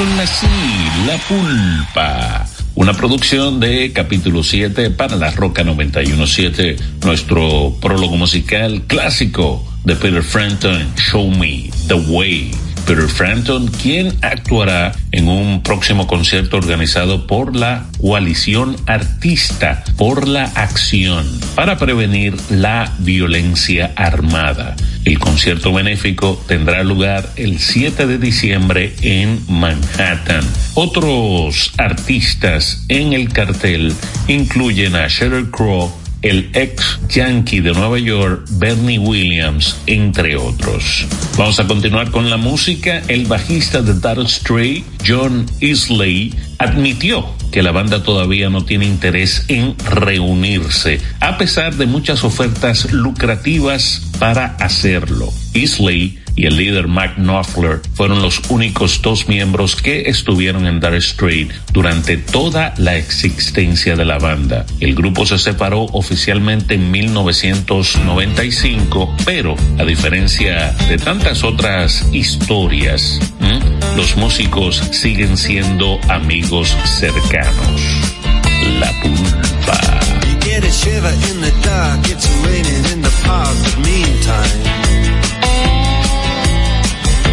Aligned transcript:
La 0.00 1.18
Pulpa. 1.28 2.46
Una 2.74 2.94
producción 2.94 3.60
de 3.60 3.92
capítulo 3.92 4.42
7 4.42 4.88
para 4.92 5.14
la 5.16 5.30
Roca 5.30 5.62
917, 5.62 6.76
nuestro 7.04 7.76
prólogo 7.82 8.16
musical 8.16 8.84
clásico 8.86 9.62
de 9.84 9.96
Peter 9.96 10.22
Frampton, 10.22 10.94
Show 10.96 11.30
Me 11.30 11.68
the 11.86 11.94
Way. 11.94 12.50
Peter 12.90 13.06
Frampton, 13.06 13.68
quien 13.68 14.12
actuará 14.20 14.90
en 15.12 15.28
un 15.28 15.62
próximo 15.62 16.08
concierto 16.08 16.56
organizado 16.56 17.28
por 17.28 17.54
la 17.54 17.86
coalición 18.00 18.74
artista 18.86 19.84
por 19.96 20.26
la 20.26 20.46
acción 20.56 21.24
para 21.54 21.78
prevenir 21.78 22.34
la 22.50 22.92
violencia 22.98 23.92
armada. 23.94 24.74
El 25.04 25.20
concierto 25.20 25.72
benéfico 25.72 26.42
tendrá 26.48 26.82
lugar 26.82 27.30
el 27.36 27.60
7 27.60 28.08
de 28.08 28.18
diciembre 28.18 28.92
en 29.02 29.40
Manhattan. 29.48 30.44
Otros 30.74 31.72
artistas 31.78 32.84
en 32.88 33.12
el 33.12 33.32
cartel 33.32 33.94
incluyen 34.26 34.96
a 34.96 35.06
Sheryl 35.06 35.50
Crow, 35.52 35.92
el 36.22 36.50
ex 36.54 36.98
yankee 37.08 37.60
de 37.60 37.72
Nueva 37.72 37.98
York, 37.98 38.46
Bernie 38.52 38.98
Williams, 38.98 39.76
entre 39.86 40.36
otros. 40.36 41.06
Vamos 41.36 41.58
a 41.60 41.66
continuar 41.66 42.10
con 42.10 42.28
la 42.28 42.36
música. 42.36 43.02
El 43.08 43.26
bajista 43.26 43.82
de 43.82 43.98
Dark 43.98 44.28
Stray, 44.28 44.84
John 45.06 45.46
Isley, 45.60 46.34
admitió 46.58 47.26
que 47.50 47.62
la 47.62 47.72
banda 47.72 48.02
todavía 48.02 48.48
no 48.48 48.64
tiene 48.64 48.86
interés 48.86 49.44
en 49.48 49.74
reunirse, 49.78 51.00
a 51.20 51.36
pesar 51.36 51.74
de 51.74 51.86
muchas 51.86 52.22
ofertas 52.22 52.92
lucrativas 52.92 54.02
para 54.18 54.56
hacerlo. 54.56 55.32
Isley 55.54 56.19
y 56.40 56.46
el 56.46 56.56
líder 56.56 56.88
Mac 56.88 57.16
Knopfler 57.16 57.82
fueron 57.92 58.22
los 58.22 58.40
únicos 58.48 59.02
dos 59.02 59.28
miembros 59.28 59.76
que 59.76 60.08
estuvieron 60.08 60.66
en 60.66 60.80
Dark 60.80 61.02
Strait 61.02 61.52
durante 61.70 62.16
toda 62.16 62.72
la 62.78 62.96
existencia 62.96 63.94
de 63.94 64.06
la 64.06 64.18
banda. 64.18 64.64
El 64.80 64.94
grupo 64.94 65.26
se 65.26 65.38
separó 65.38 65.82
oficialmente 65.92 66.76
en 66.76 66.90
1995, 66.90 69.14
pero 69.26 69.54
a 69.78 69.84
diferencia 69.84 70.72
de 70.88 70.96
tantas 70.96 71.44
otras 71.44 72.08
historias, 72.10 73.20
los 73.94 74.16
músicos 74.16 74.76
siguen 74.92 75.36
siendo 75.36 76.00
amigos 76.08 76.74
cercanos. 76.86 77.82
La 78.78 78.90
pulpa. 79.02 79.78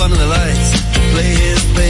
under 0.00 0.16
the 0.16 0.26
lights. 0.26 0.82
Play 1.12 1.34
his 1.34 1.64
bass. 1.74 1.87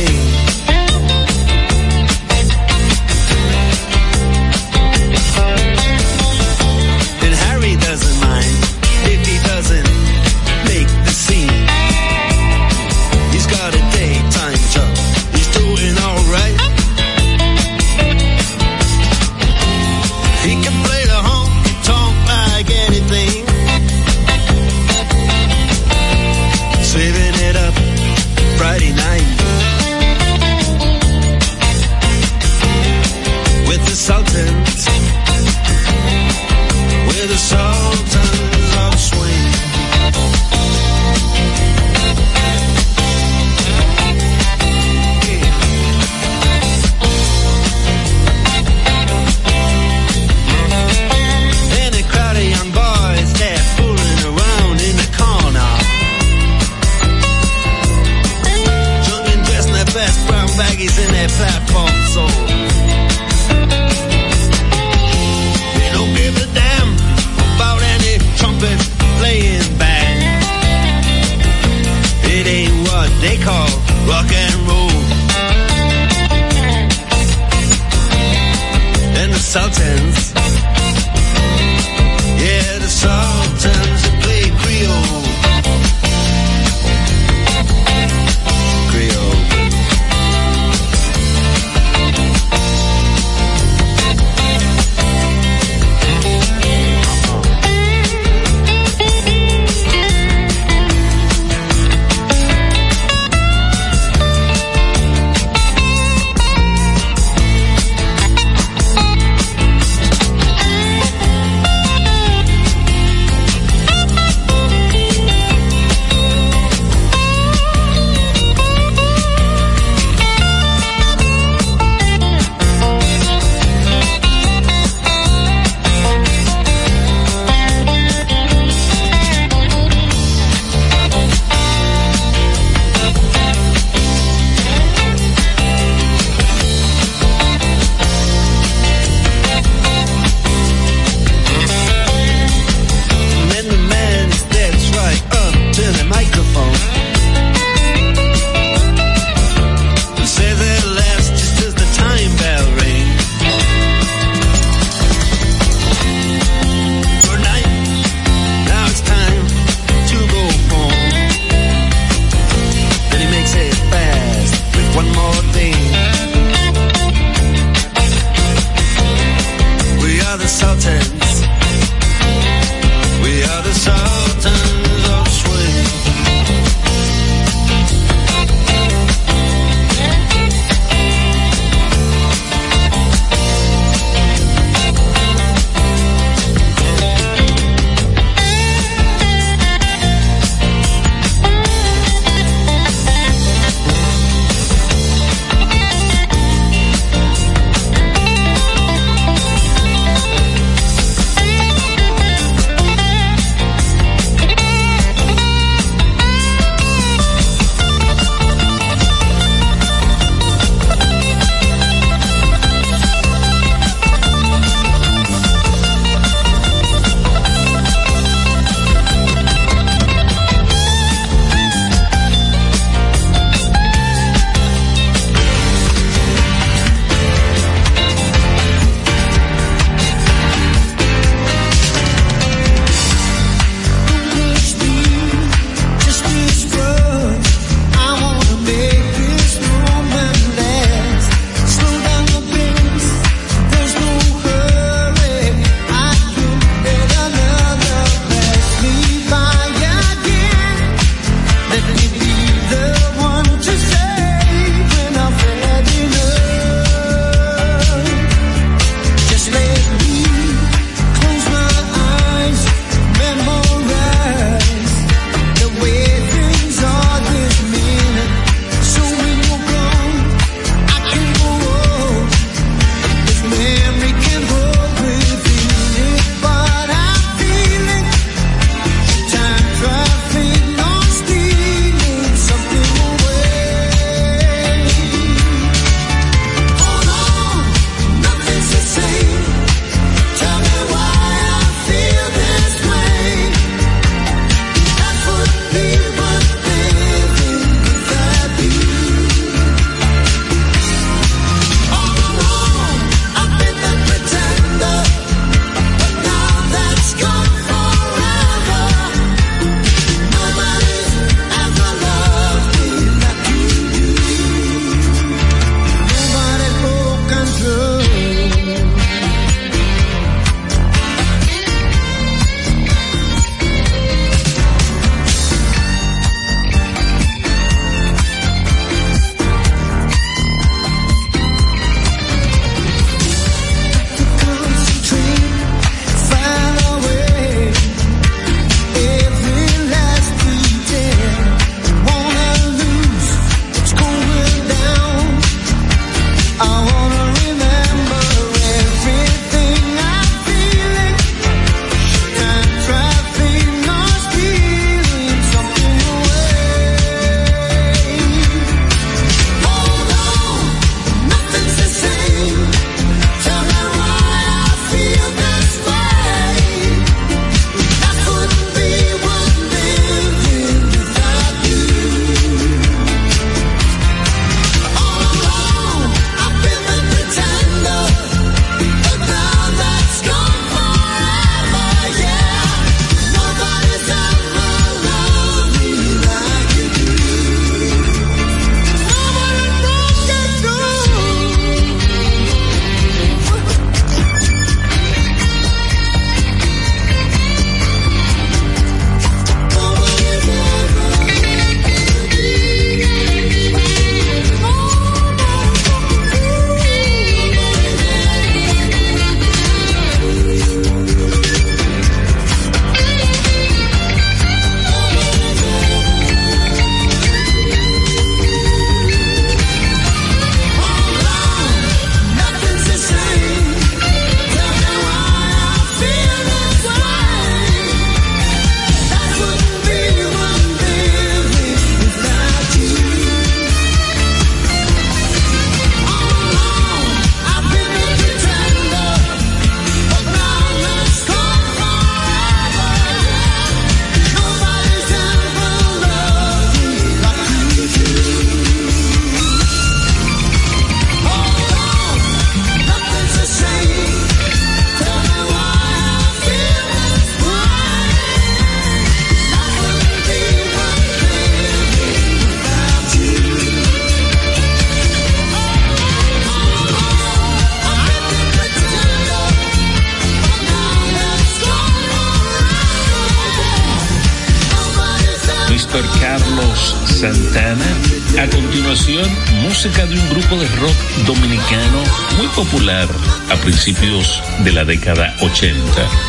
Popular 482.59 483.09
a 483.51 483.57
principios 483.59 484.43
de 484.65 484.73
la 484.73 484.85
década 484.85 485.33
80. 485.43 485.79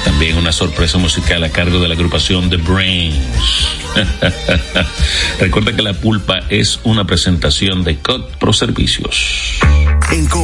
También 0.06 0.38
una 0.38 0.52
sorpresa 0.52 1.00
musical 1.00 1.44
a 1.44 1.50
cargo 1.50 1.80
de 1.80 1.88
la 1.88 1.96
agrupación 1.96 2.52
The 2.52 2.58
Brains. 2.58 3.18
Recuerda 5.40 5.76
que 5.76 5.82
la 5.82 5.94
pulpa 5.94 6.42
es 6.50 6.82
una 6.84 7.06
presentación 7.06 7.84
de 7.84 7.98
COD 7.98 8.26
Pro 8.40 8.54
Servicios. 8.54 9.49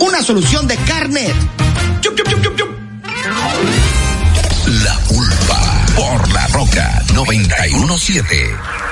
una 0.00 0.22
solución 0.22 0.66
de 0.66 0.76
carnet. 0.76 1.34
Chup, 2.00 2.16
chup, 2.16 2.56
chup, 2.56 2.70
la 4.84 4.98
pulpa 5.08 5.86
por 5.96 6.32
la 6.32 6.46
roca 6.48 7.02
917. 7.14 8.83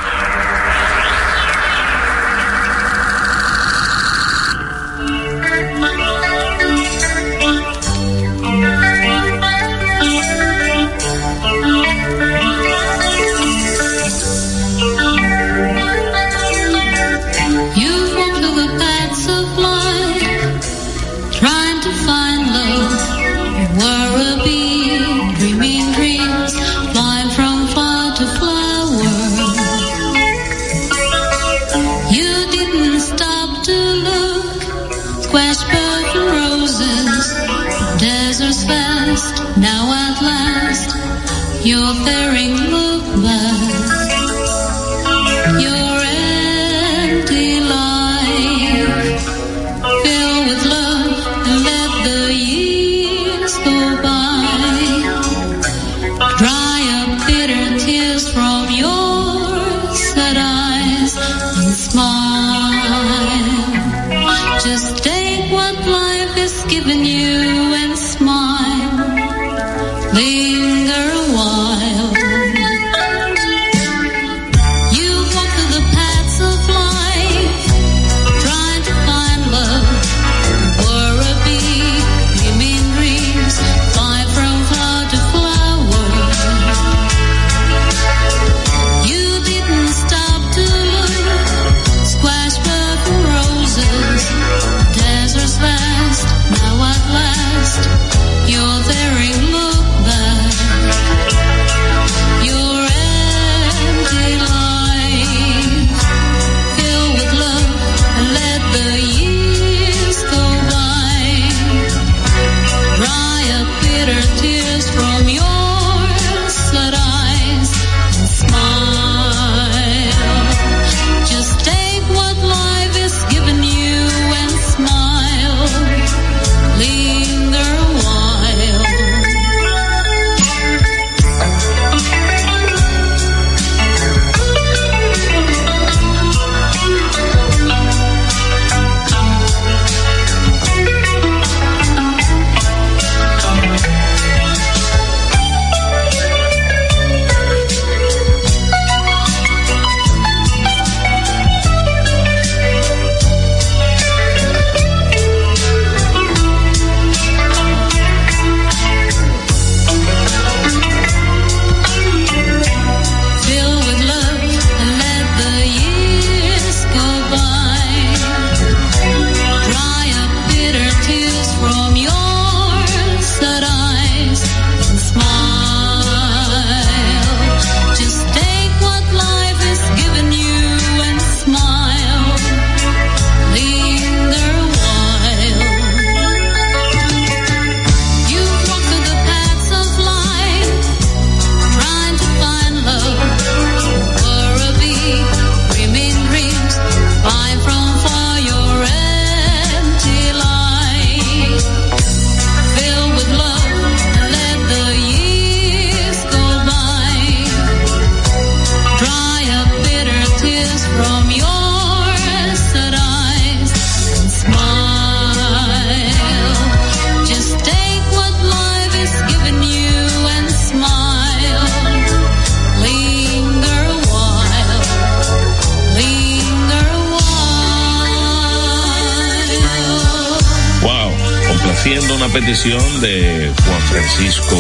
Petición 232.33 232.81
de 233.03 233.53
Juan 233.67 233.81
Francisco 233.83 234.57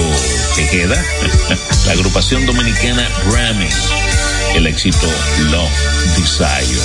Tejeda, 0.56 1.02
la 1.86 1.92
agrupación 1.92 2.44
dominicana 2.44 3.02
Grammy, 3.30 3.68
el 4.54 4.66
éxito 4.66 5.06
Love 5.50 6.16
Desire. 6.18 6.82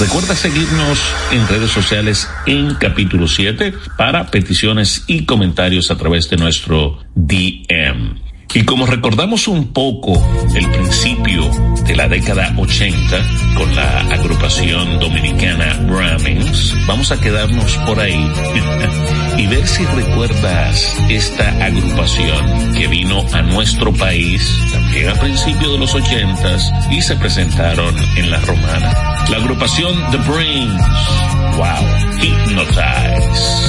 Recuerda 0.00 0.34
seguirnos 0.34 0.98
en 1.30 1.46
redes 1.46 1.70
sociales 1.70 2.26
en 2.46 2.74
capítulo 2.76 3.28
7 3.28 3.74
para 3.98 4.28
peticiones 4.28 5.04
y 5.06 5.26
comentarios 5.26 5.90
a 5.90 5.96
través 5.96 6.30
de 6.30 6.38
nuestro 6.38 6.98
DM. 7.14 8.18
Y 8.54 8.64
como 8.64 8.86
recordamos 8.86 9.46
un 9.46 9.74
poco 9.74 10.12
el 10.54 10.70
principio 10.70 11.50
de 11.90 11.96
la 11.96 12.06
década 12.06 12.54
80 12.56 13.54
con 13.56 13.74
la 13.74 13.98
agrupación 14.02 15.00
dominicana 15.00 15.76
Brahmins, 15.88 16.72
vamos 16.86 17.10
a 17.10 17.20
quedarnos 17.20 17.76
por 17.78 17.98
ahí 17.98 18.30
y 19.36 19.46
ver 19.48 19.66
si 19.66 19.84
recuerdas 19.86 20.96
esta 21.08 21.48
agrupación 21.64 22.74
que 22.74 22.86
vino 22.86 23.26
a 23.32 23.42
nuestro 23.42 23.92
país 23.92 24.56
también 24.70 25.08
a 25.08 25.14
principios 25.14 25.72
de 25.72 25.78
los 25.78 25.92
80 25.92 26.56
y 26.92 27.02
se 27.02 27.16
presentaron 27.16 27.96
en 28.16 28.30
la 28.30 28.38
romana. 28.38 29.24
La 29.28 29.38
agrupación 29.38 29.92
The 30.12 30.18
Brains, 30.18 30.82
wow, 31.56 31.86
Hypnotize, 32.20 33.68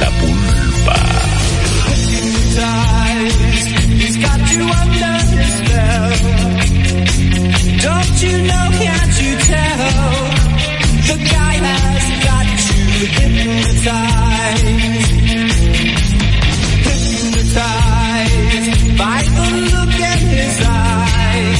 La 0.00 0.10
Pulpa. 0.20 1.12
He's 4.02 4.18
got 4.18 4.52
you 4.52 4.64
under 4.64 5.11
by 19.02 19.22
the 19.36 19.46
look 19.72 19.94
in 20.10 20.20
his 20.36 20.56
eye. 20.64 21.54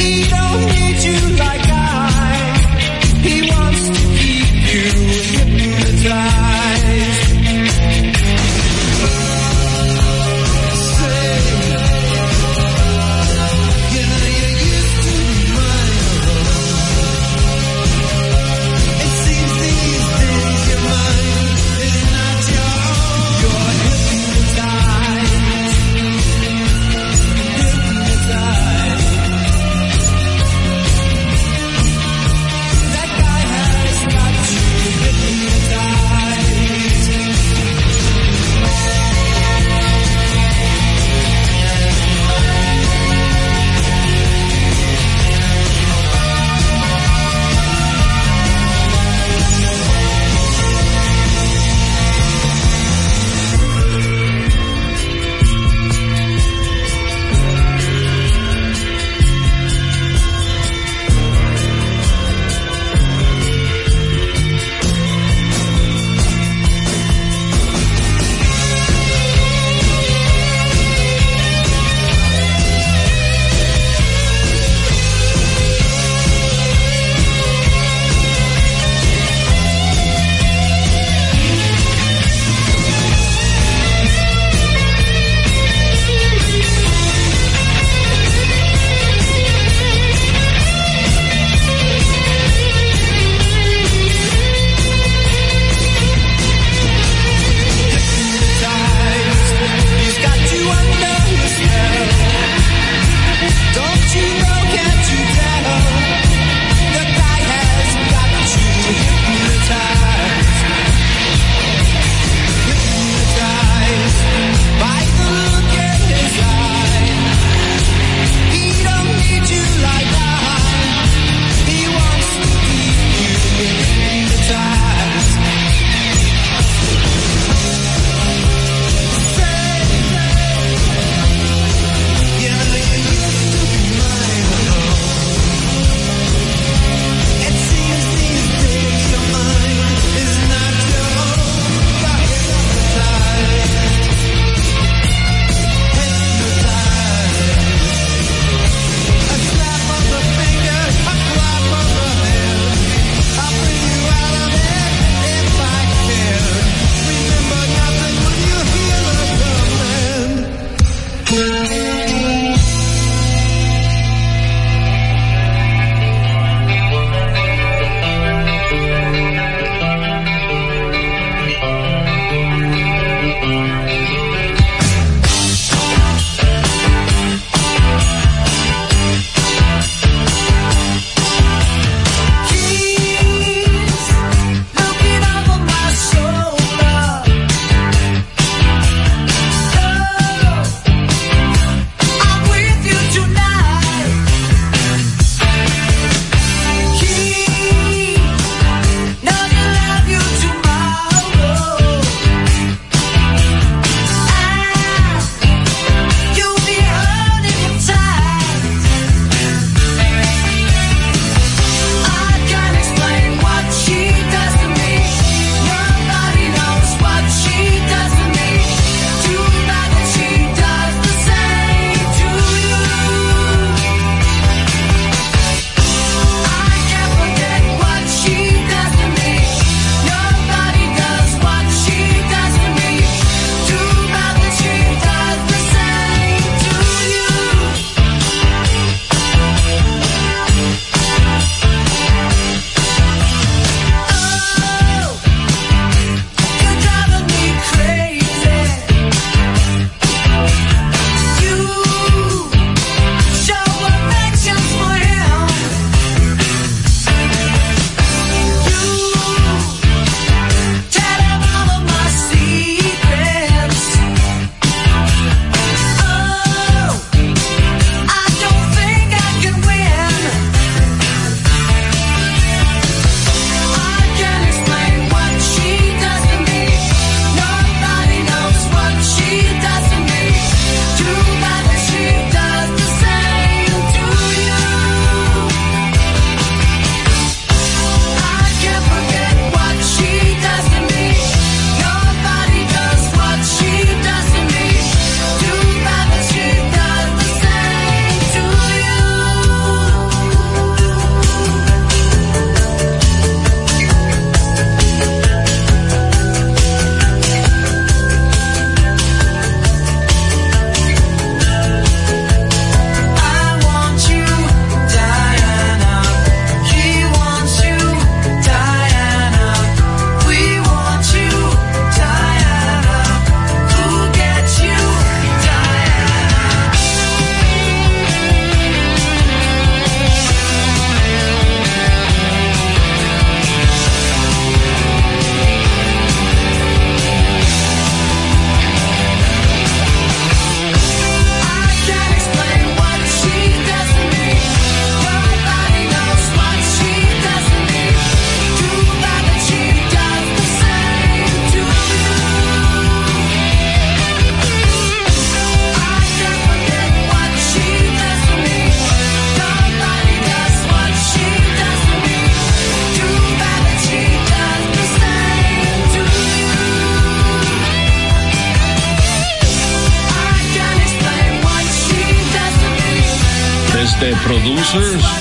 He 0.00 0.12
don't 0.34 0.62
need 0.74 0.98
you 1.08 1.18
like 1.36 1.49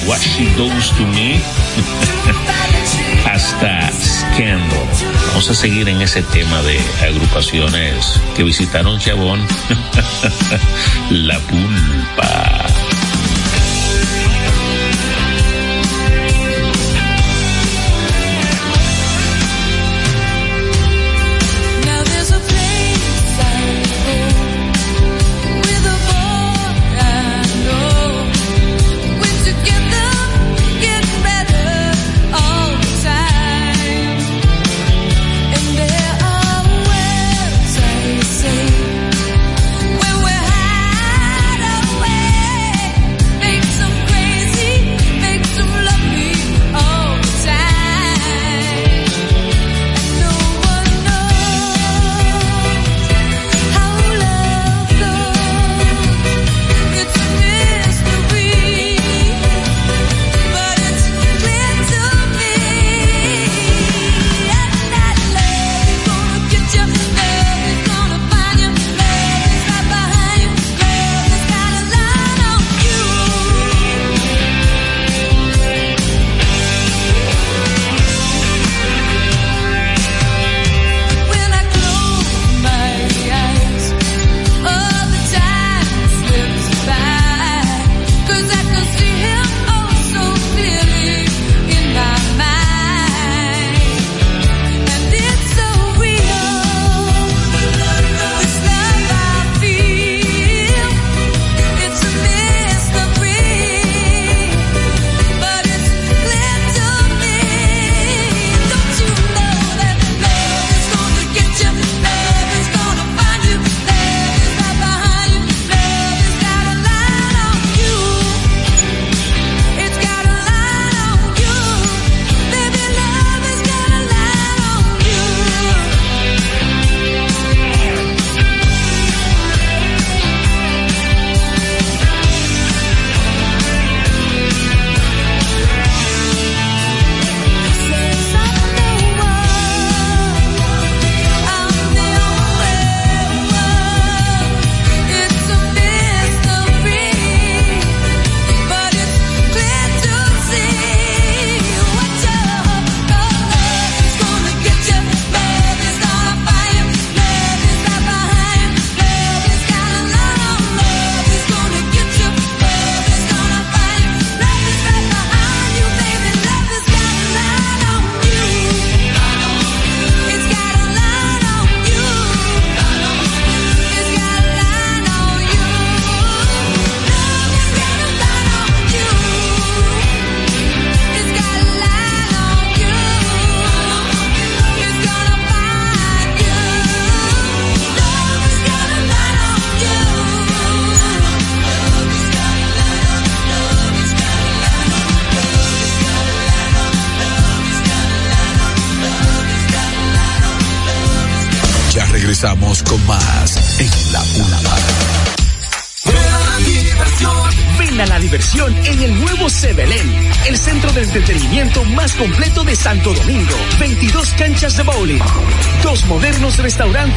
What 0.10 0.22
She 0.22 0.46
Does 0.58 0.90
to 0.98 1.06
Me 1.06 1.40
hasta 3.26 3.92
Scandal. 3.92 4.88
Vamos 5.28 5.48
a 5.52 5.54
seguir 5.54 5.88
en 5.88 6.02
ese 6.02 6.24
tema 6.24 6.64
de 6.64 6.80
agrupaciones 7.00 8.20
que 8.36 8.42
visitaron 8.42 8.98
Chabón, 8.98 9.46
La 11.12 11.38
Pulpa. 11.42 12.89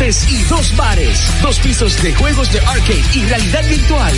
y 0.02 0.42
dos 0.48 0.74
bares, 0.76 1.30
dos 1.42 1.60
pisos 1.60 2.02
de 2.02 2.12
juegos 2.12 2.50
de 2.50 2.58
arcade 2.58 3.04
y 3.14 3.24
realidad 3.24 3.64
virtual. 3.68 4.12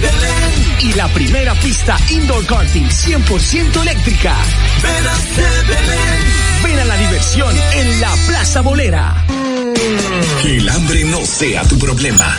Belén. 0.00 0.80
Y 0.80 0.94
la 0.94 1.08
primera 1.08 1.54
pista 1.56 1.98
indoor 2.08 2.46
karting 2.46 2.88
100% 2.88 3.82
eléctrica. 3.82 4.34
Belén. 4.82 6.20
Ven 6.64 6.78
a 6.78 6.84
la 6.86 6.96
diversión 6.96 7.54
en 7.74 8.00
la 8.00 8.14
Plaza 8.26 8.62
Bolera. 8.62 9.14
Que 10.40 10.56
el 10.56 10.68
hambre 10.70 11.04
no 11.04 11.26
sea 11.26 11.64
tu 11.64 11.78
problema 11.78 12.38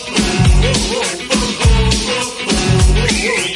Yeah. 3.21 3.49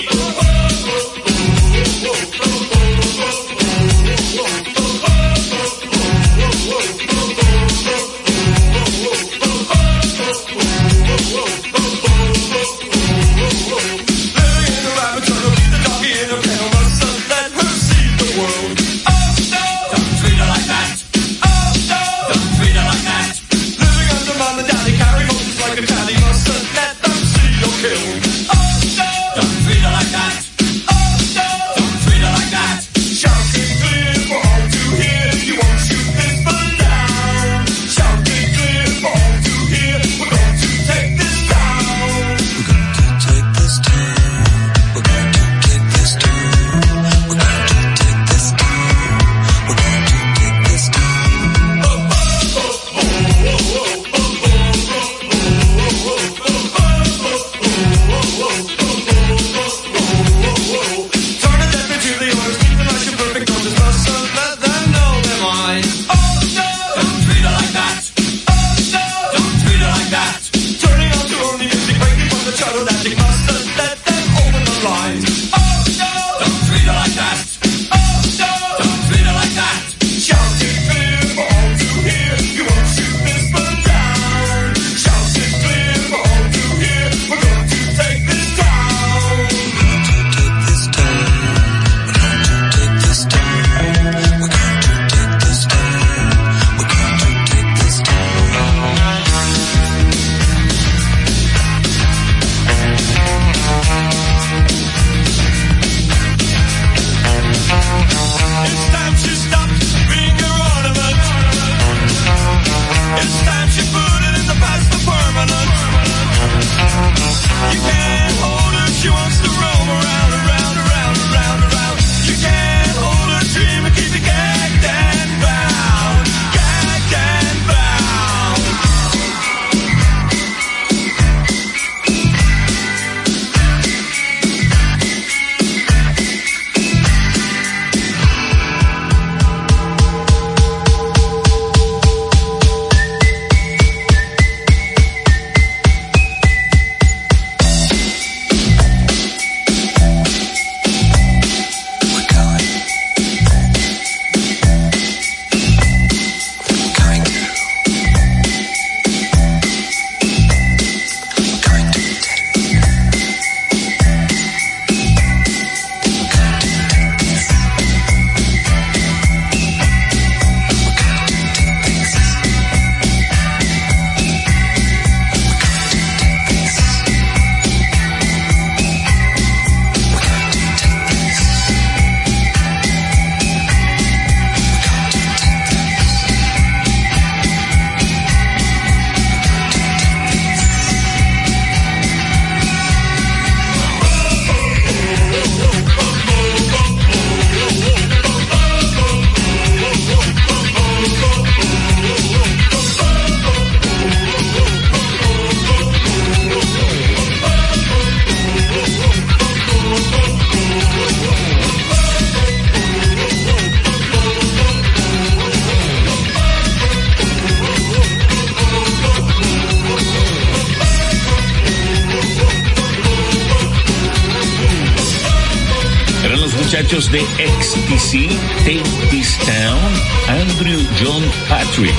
muchachos 226.86 227.12
de 227.12 227.22
XTC, 227.22 228.30
Take 228.60 228.84
This 229.10 229.40
Town, 229.40 230.40
Andrew 230.40 230.80
John 231.02 231.24
Patrick. 231.50 231.96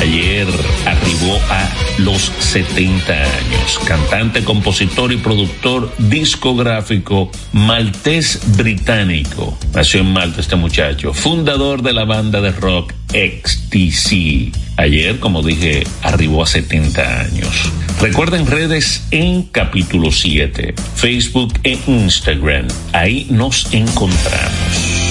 Ayer 0.00 0.46
arribó 0.86 1.38
a 1.50 1.68
los 1.98 2.32
70 2.38 3.12
años. 3.12 3.78
Cantante, 3.86 4.44
compositor 4.44 5.12
y 5.12 5.18
productor 5.18 5.92
discográfico 5.98 7.30
maltés 7.52 8.40
británico. 8.56 9.58
Nació 9.74 10.00
en 10.00 10.10
Malta 10.14 10.40
este 10.40 10.56
muchacho. 10.56 11.12
Fundador 11.12 11.82
de 11.82 11.92
la 11.92 12.06
banda 12.06 12.40
de 12.40 12.52
rock 12.52 12.94
XTC. 13.12 14.67
Ayer, 14.78 15.18
como 15.18 15.42
dije, 15.42 15.82
arribó 16.02 16.44
a 16.44 16.46
70 16.46 17.20
años. 17.22 17.72
Recuerden 18.00 18.46
redes 18.46 19.02
en 19.10 19.42
capítulo 19.42 20.12
7, 20.12 20.72
Facebook 20.94 21.52
e 21.64 21.76
Instagram. 21.88 22.68
Ahí 22.92 23.26
nos 23.28 23.74
encontramos. 23.74 25.08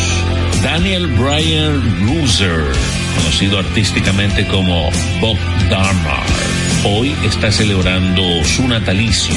Daniel 0.64 1.08
Bryan 1.08 2.06
Loser, 2.06 2.64
conocido 3.18 3.60
artísticamente 3.60 4.48
como 4.48 4.90
Bob 5.20 5.38
Darmar, 5.70 6.24
hoy 6.88 7.16
está 7.24 7.52
celebrando 7.52 8.44
su 8.44 8.68
natalicio. 8.68 9.36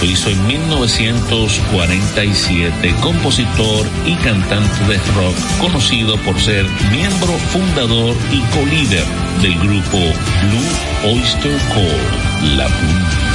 Lo 0.00 0.06
hizo 0.06 0.30
en 0.30 0.46
1947, 0.46 2.94
compositor 3.00 3.86
y 4.04 4.14
cantante 4.16 4.84
de 4.84 4.98
rock, 5.14 5.34
conocido 5.60 6.16
por 6.18 6.38
ser 6.40 6.66
miembro 6.90 7.32
fundador 7.52 8.14
y 8.32 8.40
co-líder 8.54 9.04
del 9.40 9.56
grupo 9.58 9.98
Blue 9.98 10.68
Oyster 11.12 11.56
Cult, 11.72 12.56
La 12.56 12.66
Pulpa. 12.66 13.27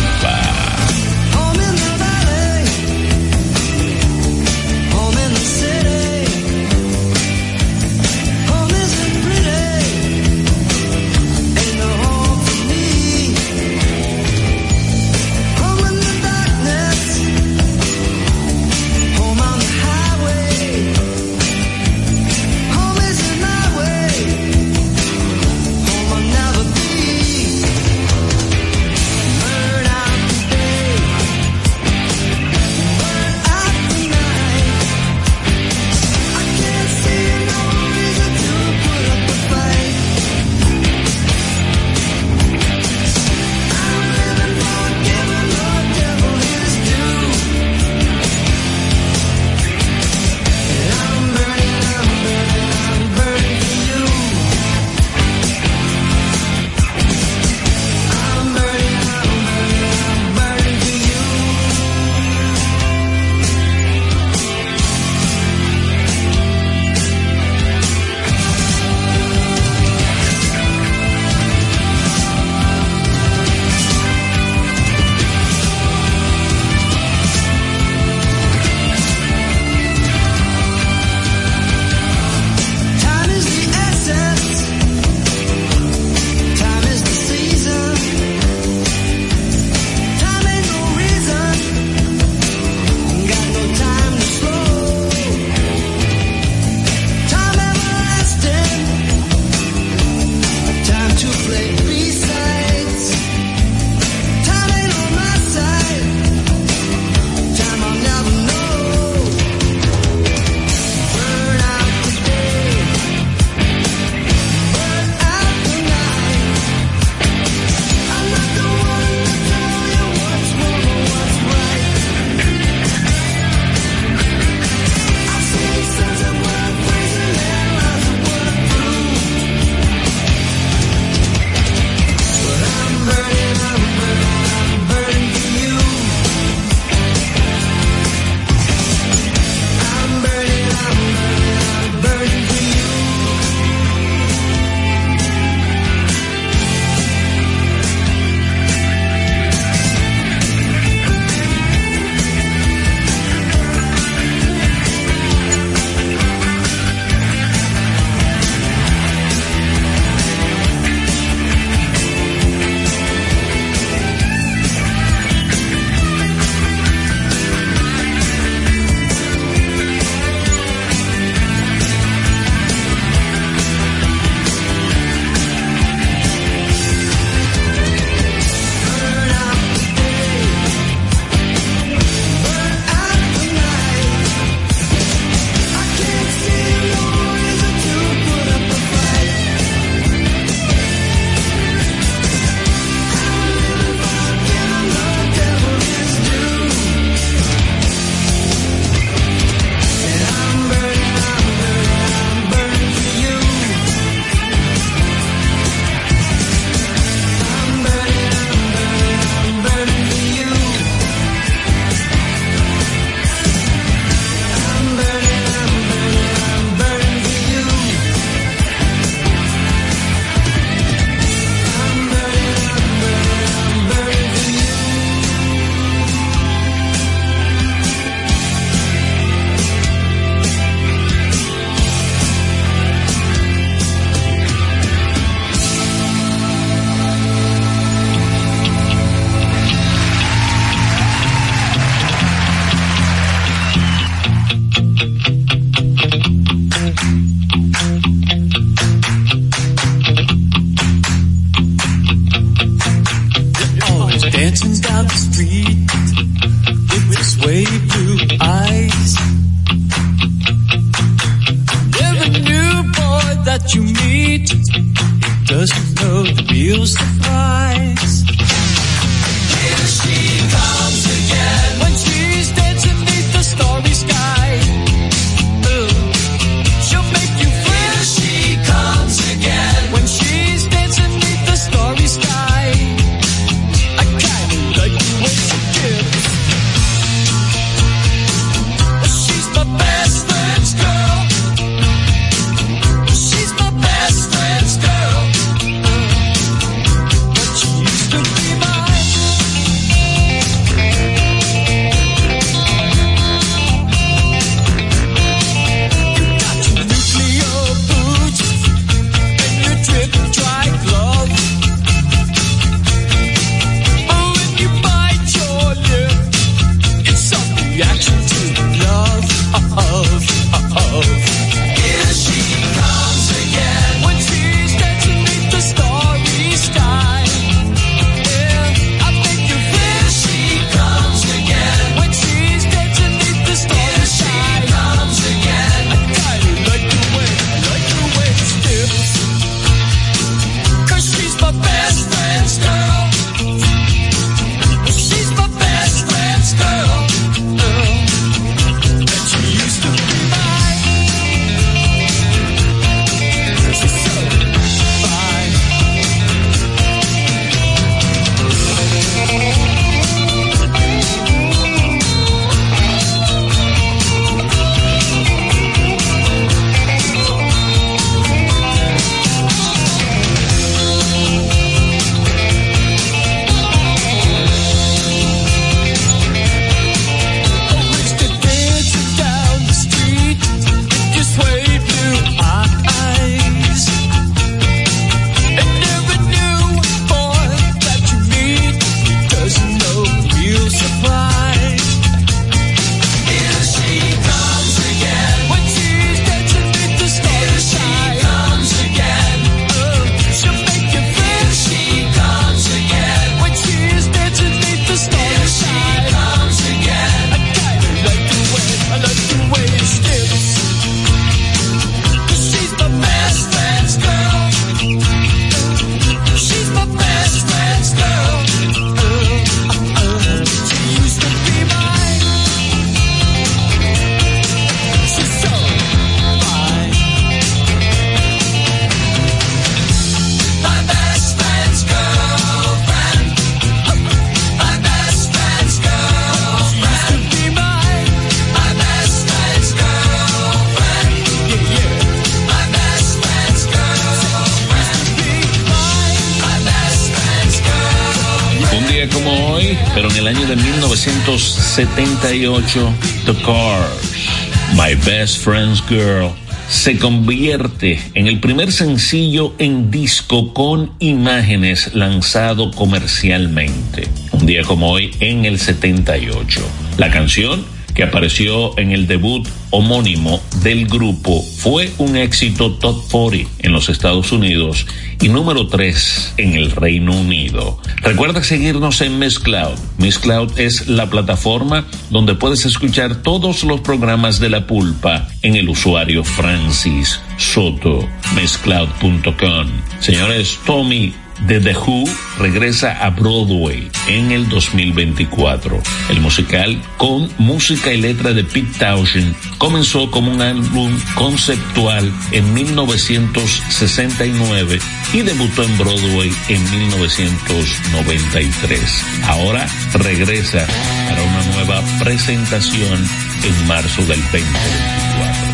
78, 451.74 452.94
The 453.26 453.34
Cars, 453.44 454.30
My 454.76 454.94
Best 454.94 455.40
Friend's 455.40 455.82
Girl, 455.90 456.30
se 456.70 457.00
convierte 457.00 458.00
en 458.14 458.28
el 458.28 458.40
primer 458.40 458.72
sencillo 458.72 459.56
en 459.58 459.90
disco 459.90 460.54
con 460.54 460.92
imágenes 461.00 461.96
lanzado 461.96 462.70
comercialmente, 462.70 464.08
un 464.34 464.46
día 464.46 464.62
como 464.62 464.92
hoy 464.92 465.16
en 465.20 465.46
el 465.46 465.58
78. 465.58 466.62
La 467.00 467.10
canción 467.10 467.66
que 467.94 468.04
apareció 468.04 468.78
en 468.78 468.92
el 468.92 469.08
debut 469.08 469.48
homónimo 469.70 470.42
del 470.62 470.88
grupo, 470.88 471.42
fue 471.42 471.92
un 471.98 472.16
éxito 472.16 472.74
top 472.74 473.04
40 473.12 473.50
en 473.60 473.72
los 473.72 473.90
Estados 473.90 474.32
Unidos 474.32 474.86
y 475.22 475.30
número 475.30 475.68
3 475.68 476.36
en 476.38 476.54
el 476.54 476.72
Reino 476.72 477.14
Unido. 477.14 477.80
Recuerda 477.98 478.44
seguirnos 478.44 479.02
en 479.02 479.20
Miss 479.20 479.40
Cloud. 479.40 479.78
Miss 479.98 480.20
Cloud 480.20 480.60
es 480.60 480.88
la 480.88 481.10
plataforma 481.10 481.86
donde 482.10 482.36
puedes 482.36 482.66
escuchar 482.66 483.22
todos 483.22 483.64
los 483.64 483.82
programas 483.82 484.40
de 484.40 484.50
la 484.50 484.68
pulpa 484.68 485.28
en 485.42 485.56
el 485.56 485.70
usuario 485.70 486.24
Francis 486.24 487.20
Soto, 487.38 488.08
misscloud.com. 488.36 489.68
Señores, 490.00 490.60
Tommy 490.66 491.14
The 491.48 491.60
The 491.60 491.76
Who 491.76 492.06
regresa 492.40 492.94
a 493.06 493.10
Broadway 493.10 493.92
en 494.08 494.32
el 494.32 494.48
2024. 494.50 495.82
El 496.10 496.22
musical, 496.22 496.82
con 496.98 497.30
música 497.38 497.92
y 497.92 498.02
letra 498.02 498.34
de 498.34 498.44
Pete 498.44 498.80
Townshend, 498.80 499.36
comenzó 499.58 500.12
como 500.12 500.32
un 500.32 500.42
álbum 500.42 500.92
conceptual 501.16 502.12
en 502.32 502.54
1969 502.54 504.80
y 505.14 505.22
debutó 505.22 505.64
en 505.64 505.78
Broadway 505.78 506.34
en 506.50 506.72
1993. 506.72 508.82
Ahora 509.28 509.66
regresa 509.94 510.68
para 511.10 511.22
una 511.22 511.44
nueva 511.56 511.82
presentación 512.00 513.08
en 513.44 513.68
marzo 513.68 514.06
del 514.06 514.22
2024. 514.22 515.54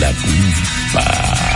La 0.00 0.12
culpa. 0.12 1.54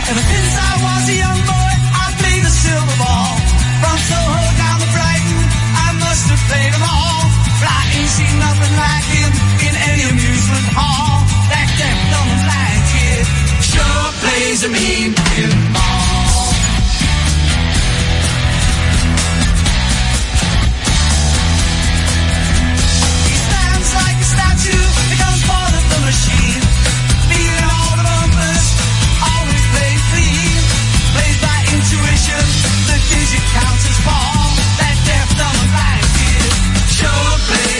ball. 2.99 3.33
From 3.81 3.97
Soho 3.97 4.43
down 4.59 4.77
to 4.83 4.89
Brighton, 4.91 5.41
I 5.87 5.87
must 6.03 6.25
have 6.31 6.43
played 6.51 6.71
them 6.75 6.83
all. 6.83 7.23
But 7.59 7.69
I 7.71 7.81
ain't 7.95 8.11
seen 8.11 8.35
nothing 8.37 8.73
like 8.75 9.07
him 9.15 9.31
in 9.65 9.73
any 9.89 10.03
amusement 10.11 10.67
hall. 10.75 11.23
That 11.51 11.67
deaf 11.79 11.97
dumb 12.11 12.31
blind 12.43 12.81
kid 12.91 13.23
sure 13.63 14.05
plays 14.21 14.59
a 14.67 14.69
mean 14.69 15.09
pinball. 15.15 15.88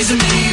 is 0.10 0.16
amazing. 0.16 0.49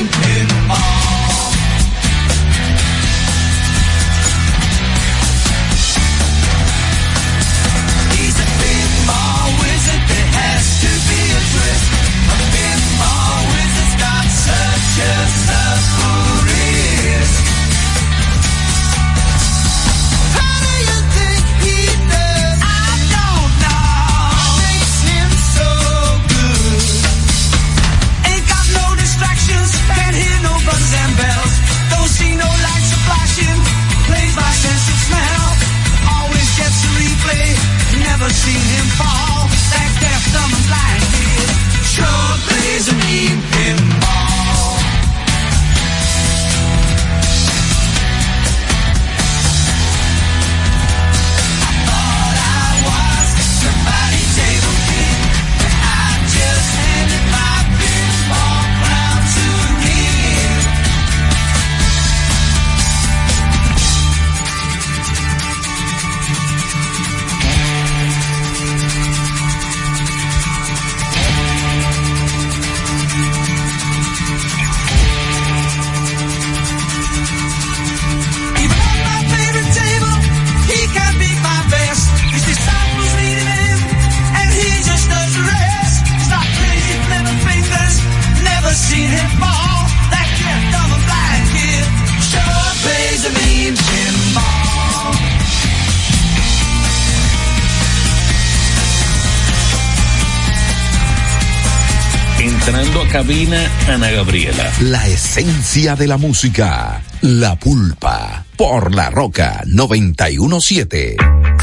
Cabina, 103.16 103.66
Ana 103.88 104.10
Gabriela. 104.10 104.70
La 104.82 105.06
esencia 105.06 105.96
de 105.96 106.06
la 106.06 106.18
música. 106.18 107.02
La 107.22 107.58
pulpa. 107.58 108.44
Por 108.58 108.94
la 108.94 109.08
roca 109.08 109.62
917. 109.64 111.35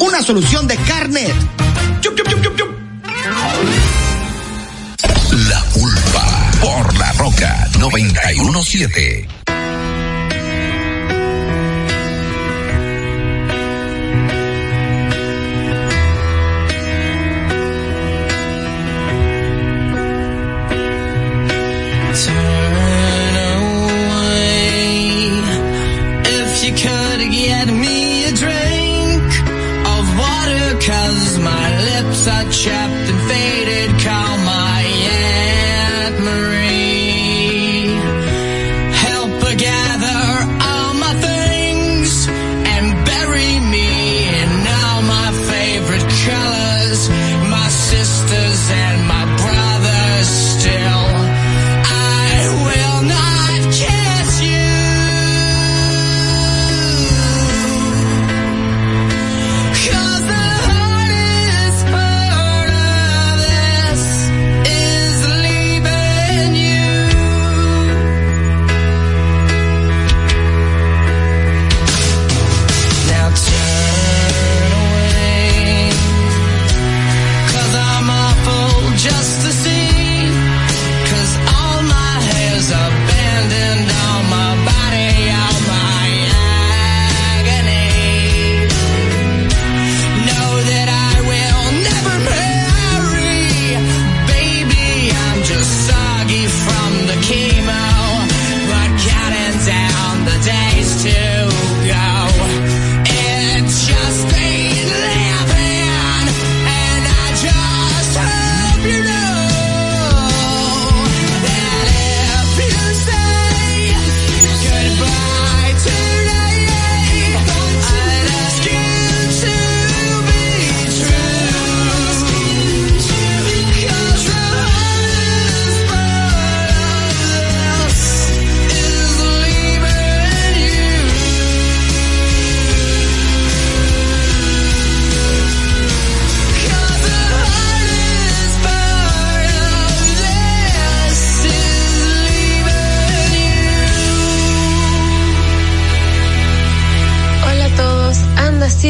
Una 0.00 0.22
solución 0.22 0.66
de 0.66 0.76
carnet. 0.76 1.32
Chup, 2.00 2.16
chup, 2.16 2.56
chup. 2.56 2.70
La 5.48 5.64
pulpa. 5.72 6.50
Por 6.60 6.98
la 6.98 7.12
roca 7.12 7.68
917. 7.78 9.45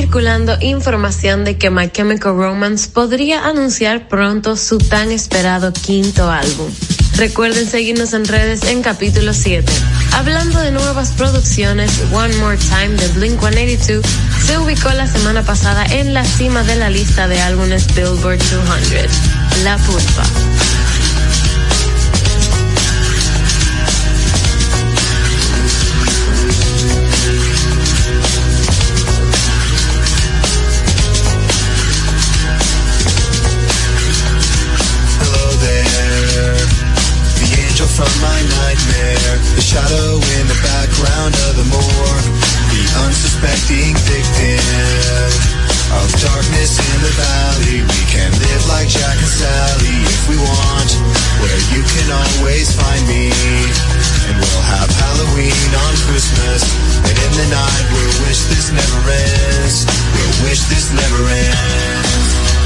Circulando 0.01 0.59
información 0.61 1.45
de 1.45 1.57
que 1.57 1.71
My 1.71 1.89
Chemical 1.89 2.37
Romance 2.37 2.87
podría 2.87 3.47
anunciar 3.47 4.09
pronto 4.09 4.55
su 4.55 4.77
tan 4.77 5.11
esperado 5.11 5.73
quinto 5.73 6.31
álbum. 6.31 6.71
Recuerden 7.17 7.67
seguirnos 7.67 8.13
en 8.13 8.27
redes 8.27 8.65
en 8.65 8.83
capítulo 8.83 9.33
7. 9.33 9.65
Hablando 10.13 10.61
de 10.61 10.71
nuevas 10.71 11.13
producciones, 11.13 11.99
One 12.13 12.37
More 12.37 12.59
Time 12.59 12.91
de 12.91 13.09
Blink 13.15 13.41
182 13.41 14.05
se 14.45 14.59
ubicó 14.59 14.91
la 14.91 15.07
semana 15.07 15.43
pasada 15.43 15.87
en 15.87 16.13
la 16.13 16.27
cima 16.27 16.63
de 16.63 16.77
la 16.77 16.91
lista 16.91 17.27
de 17.27 17.41
álbumes 17.41 17.87
Billboard 17.95 18.37
200. 18.37 19.65
La 19.65 19.79
pulpa. 19.79 20.25
From 37.97 38.13
my 38.21 38.41
nightmare, 38.61 39.41
the 39.57 39.65
shadow 39.65 40.21
in 40.21 40.45
the 40.53 40.61
background 40.61 41.33
of 41.49 41.57
the 41.57 41.65
morgue, 41.65 42.29
the 42.69 42.85
unsuspecting 43.09 43.97
victim 44.05 45.33
of 45.97 46.05
darkness 46.21 46.77
in 46.77 46.99
the 47.01 47.15
valley. 47.17 47.79
We 47.89 48.03
can 48.13 48.29
live 48.37 48.63
like 48.69 48.93
Jack 48.93 49.17
and 49.17 49.33
Sally 49.33 49.97
if 50.13 50.23
we 50.29 50.37
want, 50.37 50.91
where 51.41 51.61
you 51.73 51.81
can 51.81 52.09
always 52.13 52.69
find 52.77 53.01
me. 53.09 53.33
And 54.29 54.37
we'll 54.45 54.67
have 54.77 54.93
Halloween 54.93 55.71
on 55.89 55.93
Christmas, 56.05 56.69
and 57.01 57.17
in 57.17 57.33
the 57.33 57.49
night 57.49 57.85
we'll 57.97 58.17
wish 58.29 58.45
this 58.53 58.77
never 58.77 59.01
ends. 59.09 59.89
We'll 59.89 60.53
wish 60.53 60.61
this 60.69 60.93
never 60.93 61.23
ends. 61.33 62.66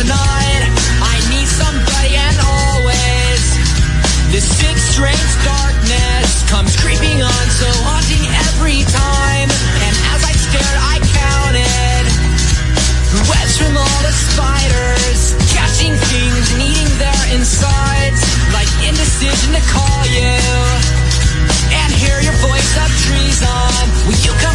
tonight. 0.00 0.64
I 1.04 1.16
need 1.28 1.44
somebody 1.44 2.16
and 2.16 2.36
always. 2.40 3.40
This 4.32 4.46
sick, 4.48 4.76
strange 4.80 5.32
darkness 5.44 6.48
comes 6.48 6.72
creeping 6.80 7.20
on, 7.20 7.44
so 7.60 7.68
haunting 7.84 8.24
every 8.48 8.80
time. 8.88 9.48
And 9.84 9.94
as 10.16 10.20
I 10.24 10.32
stared, 10.32 10.78
I 10.80 10.96
counted 11.04 12.04
webs 13.28 13.54
from 13.60 13.76
all 13.76 14.00
the 14.00 14.14
spiders, 14.14 15.36
catching 15.52 15.92
things 16.08 16.44
and 16.56 16.60
eating 16.64 16.92
their 16.96 17.22
insides, 17.36 18.22
like 18.56 18.70
indecision 18.88 19.52
to 19.52 19.62
call 19.68 20.00
you 20.08 20.32
and 21.76 21.90
hear 21.92 22.16
your 22.24 22.36
voice 22.40 22.72
of 22.80 22.88
treason. 23.04 23.84
Will 24.08 24.20
you 24.24 24.32
come? 24.40 24.49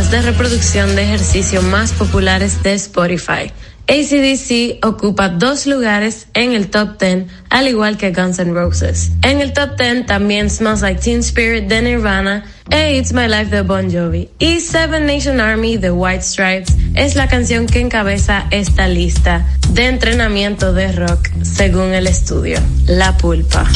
Listas 0.00 0.10
de 0.10 0.22
reproducción 0.22 0.96
de 0.96 1.02
ejercicio 1.02 1.62
más 1.62 1.92
populares 1.92 2.62
de 2.62 2.74
Spotify. 2.74 3.52
ACDC 3.86 4.84
ocupa 4.86 5.28
dos 5.28 5.66
lugares 5.66 6.28
en 6.32 6.52
el 6.52 6.70
top 6.70 6.98
10, 6.98 7.26
al 7.50 7.68
igual 7.68 7.96
que 7.98 8.12
Guns 8.12 8.38
N' 8.38 8.54
Roses. 8.54 9.10
En 9.22 9.40
el 9.40 9.52
top 9.52 9.76
10 9.78 10.06
también 10.06 10.48
Smells 10.48 10.80
Like 10.80 11.00
Teen 11.00 11.20
Spirit 11.20 11.64
de 11.64 11.82
Nirvana 11.82 12.44
e 12.70 12.96
It's 12.96 13.12
My 13.12 13.26
Life 13.26 13.46
de 13.46 13.62
Bon 13.62 13.90
Jovi. 13.90 14.30
Y 14.38 14.60
Seven 14.60 15.06
Nation 15.06 15.40
Army 15.40 15.76
de 15.76 15.90
White 15.90 16.22
Stripes 16.22 16.74
es 16.94 17.14
la 17.16 17.28
canción 17.28 17.66
que 17.66 17.80
encabeza 17.80 18.46
esta 18.50 18.86
lista 18.88 19.46
de 19.70 19.86
entrenamiento 19.86 20.72
de 20.72 20.92
rock 20.92 21.28
según 21.42 21.92
el 21.92 22.06
estudio. 22.06 22.58
La 22.86 23.16
Pulpa. 23.16 23.66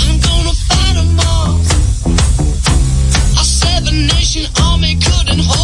Gonna 5.37 5.64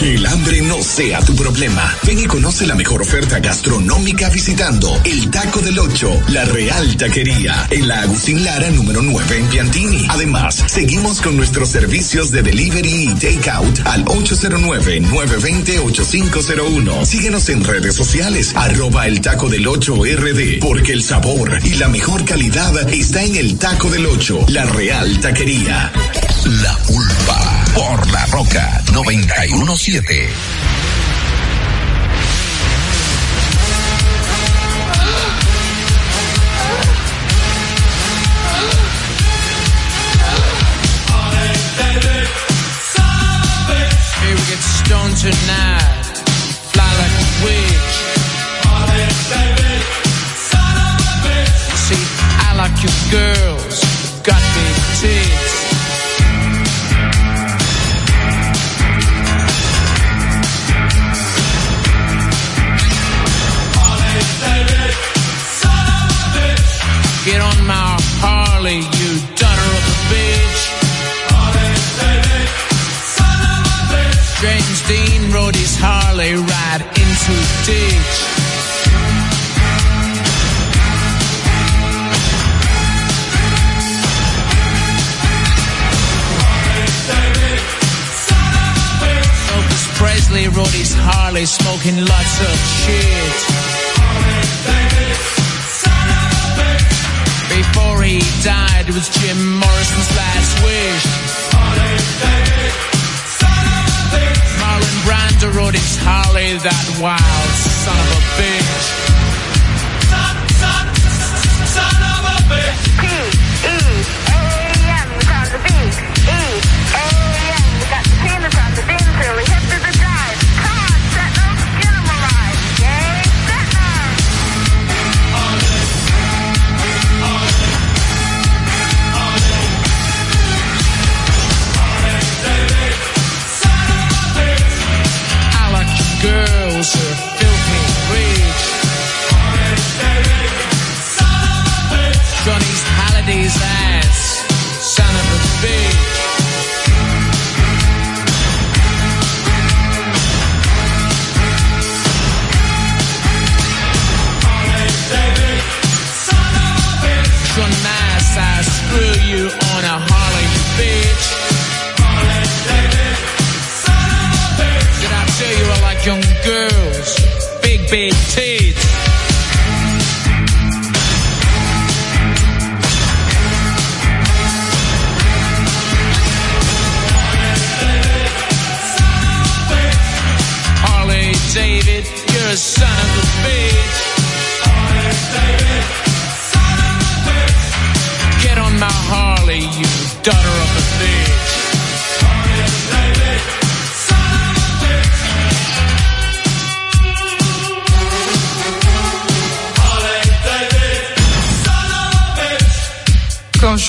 Que 0.00 0.14
el 0.14 0.26
hambre 0.26 0.62
no 0.62 0.82
sea 0.82 1.20
tu 1.20 1.36
problema. 1.36 1.96
Ven 2.04 2.18
y 2.18 2.26
conoce 2.26 2.66
la 2.66 2.74
mejor 2.74 3.02
oferta 3.02 3.38
gastronómica 3.38 4.28
visitando 4.30 5.00
el 5.04 5.30
Taco 5.30 5.60
del 5.60 5.78
Ocho, 5.78 6.10
la 6.28 6.44
Real 6.44 6.96
Taquería, 6.96 7.68
en 7.70 7.86
la 7.86 8.00
Agustín 8.02 8.42
Lara 8.44 8.70
número 8.70 9.00
9 9.02 9.38
en 9.38 9.46
Piantini. 9.48 10.06
Además, 10.08 10.64
seguimos 10.66 11.20
con 11.20 11.36
nuestros 11.36 11.68
servicios 11.68 12.30
de 12.30 12.42
delivery 12.42 13.10
y 13.10 13.14
takeout 13.14 13.80
al 13.86 14.04
809-920-8501. 14.06 17.04
Síguenos 17.04 17.48
en 17.48 17.64
redes 17.64 17.94
sociales, 17.94 18.52
arroba 18.56 19.06
el 19.06 19.20
Taco 19.20 19.48
del 19.48 19.66
Ocho 19.66 19.96
RD, 19.96 20.60
porque 20.60 20.92
el 20.92 21.02
sabor 21.02 21.58
y 21.64 21.74
la 21.74 21.88
mejor 21.88 22.24
calidad 22.24 22.88
está 22.88 23.22
en 23.22 23.36
el 23.36 23.58
Taco 23.58 23.90
del 23.90 24.06
Ocho, 24.06 24.44
la 24.48 24.64
Real 24.64 25.20
Taquería. 25.20 25.92
La 26.44 26.78
pulpa 26.86 27.64
por 27.74 28.10
La 28.10 28.24
Roca 28.26 28.82
917. 29.28 30.28
Hey, 44.18 44.34
we 44.34 44.42
get 44.48 44.62
stoned 44.62 45.16
tonight. 45.16 46.04
Fly 46.72 46.90
like 47.00 47.14
a 47.14 47.26
witch. 47.44 47.96
See, 51.86 52.04
I 52.46 52.54
like 52.56 52.76
you 52.82 52.90
girls. 53.10 53.76
Got 54.24 54.42
big 54.54 54.76
tits. 55.00 55.47
Harley 91.38 91.46
smoking 91.46 92.04
lots 92.04 92.40
of 92.40 92.56
shit. 92.82 93.38
Before 97.56 98.02
he 98.02 98.18
died, 98.42 98.88
it 98.88 98.94
was 98.94 99.08
Jim 99.08 99.38
Morrison's 99.54 100.16
last 100.16 100.62
wish. 100.64 101.04
Marlon 104.58 104.96
Brando 105.06 105.54
rode 105.54 105.74
his 105.74 105.96
Harley, 106.00 106.58
that 106.58 106.98
wild 107.00 107.50
son 107.54 107.94
of 107.94 108.10
a 108.10 108.22
bitch. 108.34 108.67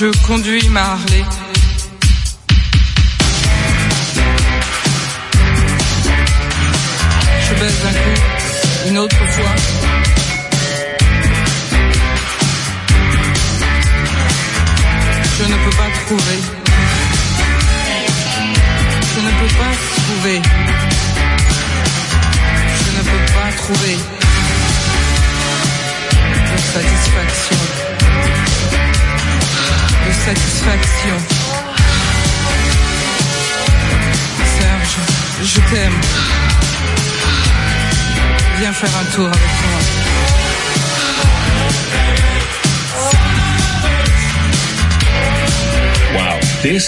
Je 0.00 0.06
conduis 0.26 0.70
ma 0.70 0.80
Harley. 0.94 1.39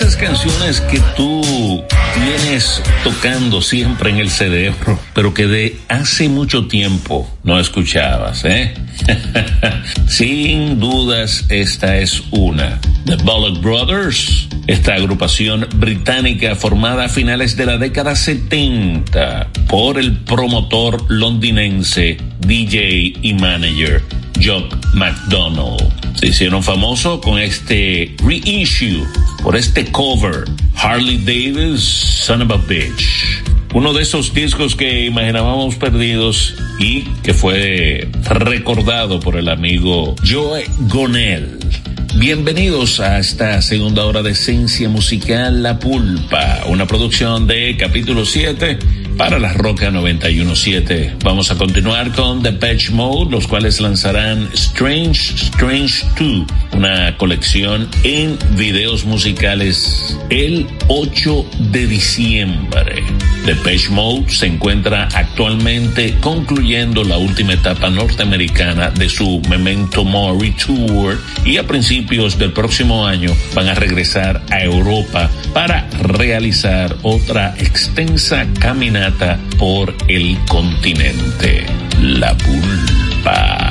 Esas 0.02 0.16
canciones 0.16 0.80
que 0.80 0.98
tú 1.16 1.84
tienes 2.12 2.82
tocando 3.04 3.62
siempre 3.62 4.10
en 4.10 4.16
el 4.16 4.30
cerebro, 4.30 4.98
pero 5.14 5.32
que 5.32 5.46
de 5.46 5.78
hace 5.88 6.28
mucho 6.28 6.66
tiempo 6.66 7.30
no 7.44 7.60
escuchabas, 7.60 8.44
¿eh? 8.44 8.74
Sin 10.08 10.80
dudas, 10.80 11.44
esta 11.50 11.98
es 11.98 12.20
una. 12.32 12.80
The 13.04 13.16
Bullock 13.16 13.60
Brothers, 13.60 14.48
esta 14.66 14.94
agrupación 14.94 15.66
británica 15.76 16.54
formada 16.54 17.06
a 17.06 17.08
finales 17.08 17.56
de 17.56 17.66
la 17.66 17.76
década 17.76 18.14
70 18.14 19.48
por 19.68 19.98
el 19.98 20.18
promotor 20.18 21.04
londinense, 21.08 22.16
DJ 22.46 23.14
y 23.20 23.34
manager 23.34 24.02
Jock 24.40 24.76
McDonald. 24.94 25.82
Se 26.18 26.28
hicieron 26.28 26.62
famosos 26.62 27.20
con 27.20 27.38
este 27.38 28.14
reissue, 28.24 29.04
por 29.42 29.56
este 29.56 29.90
cover, 29.90 30.44
Harley 30.76 31.18
Davis, 31.18 31.80
Son 31.80 32.42
of 32.42 32.50
a 32.52 32.56
Bitch. 32.56 33.42
Uno 33.74 33.92
de 33.94 34.02
esos 34.02 34.34
discos 34.34 34.76
que 34.76 35.06
imaginábamos 35.06 35.76
perdidos 35.76 36.54
y 36.78 37.02
que 37.22 37.34
fue 37.34 38.08
recordado 38.24 39.18
por 39.18 39.36
el 39.36 39.48
amigo 39.48 40.14
Joe 40.28 40.64
Gonell. 40.88 41.58
Bienvenidos 42.16 43.00
a 43.00 43.18
esta 43.18 43.60
segunda 43.62 44.04
hora 44.04 44.22
de 44.22 44.32
Esencia 44.32 44.88
Musical 44.88 45.62
La 45.62 45.78
Pulpa, 45.78 46.62
una 46.68 46.86
producción 46.86 47.46
de 47.46 47.76
capítulo 47.78 48.26
7 48.26 48.78
para 49.16 49.38
la 49.38 49.52
Roca 49.52 49.90
917. 49.90 51.16
Vamos 51.22 51.50
a 51.50 51.56
continuar 51.56 52.12
con 52.12 52.42
The 52.42 52.52
Patch 52.52 52.90
Mode, 52.90 53.30
los 53.30 53.46
cuales 53.46 53.80
lanzarán 53.80 54.48
Strange 54.54 55.34
Strange 55.34 56.04
2, 56.18 56.46
una 56.72 57.16
colección 57.16 57.88
en 58.04 58.38
videos 58.56 59.04
musicales 59.04 60.16
el 60.30 60.66
8 60.88 61.46
de 61.70 61.86
diciembre. 61.86 63.02
Depeche 63.44 63.90
Mode 63.90 64.30
se 64.30 64.46
encuentra 64.46 65.08
actualmente 65.14 66.16
concluyendo 66.20 67.02
la 67.02 67.18
última 67.18 67.54
etapa 67.54 67.90
norteamericana 67.90 68.90
de 68.90 69.08
su 69.08 69.42
Memento 69.48 70.04
Mori 70.04 70.52
Tour 70.52 71.20
y 71.44 71.56
a 71.56 71.66
principios 71.66 72.38
del 72.38 72.52
próximo 72.52 73.06
año 73.06 73.34
van 73.54 73.68
a 73.68 73.74
regresar 73.74 74.42
a 74.50 74.62
Europa 74.62 75.28
para 75.52 75.88
realizar 76.02 76.96
otra 77.02 77.54
extensa 77.58 78.46
caminata 78.60 79.11
por 79.58 79.94
el 80.08 80.38
continente. 80.48 81.66
La 82.00 82.36
pulpa. 82.36 83.70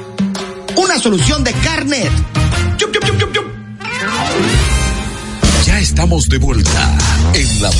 Una 0.75 0.97
solución 0.99 1.43
de 1.43 1.53
Carnet. 1.53 2.11
Ya 5.65 5.79
estamos 5.79 6.27
de 6.29 6.37
vuelta 6.37 6.97
en 7.33 7.61
la. 7.61 7.71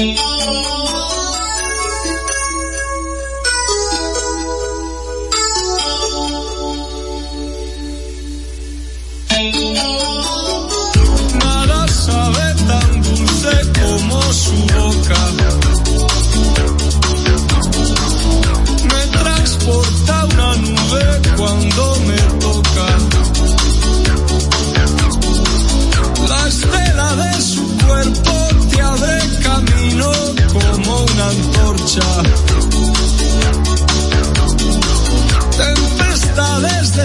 Nada 0.00 0.31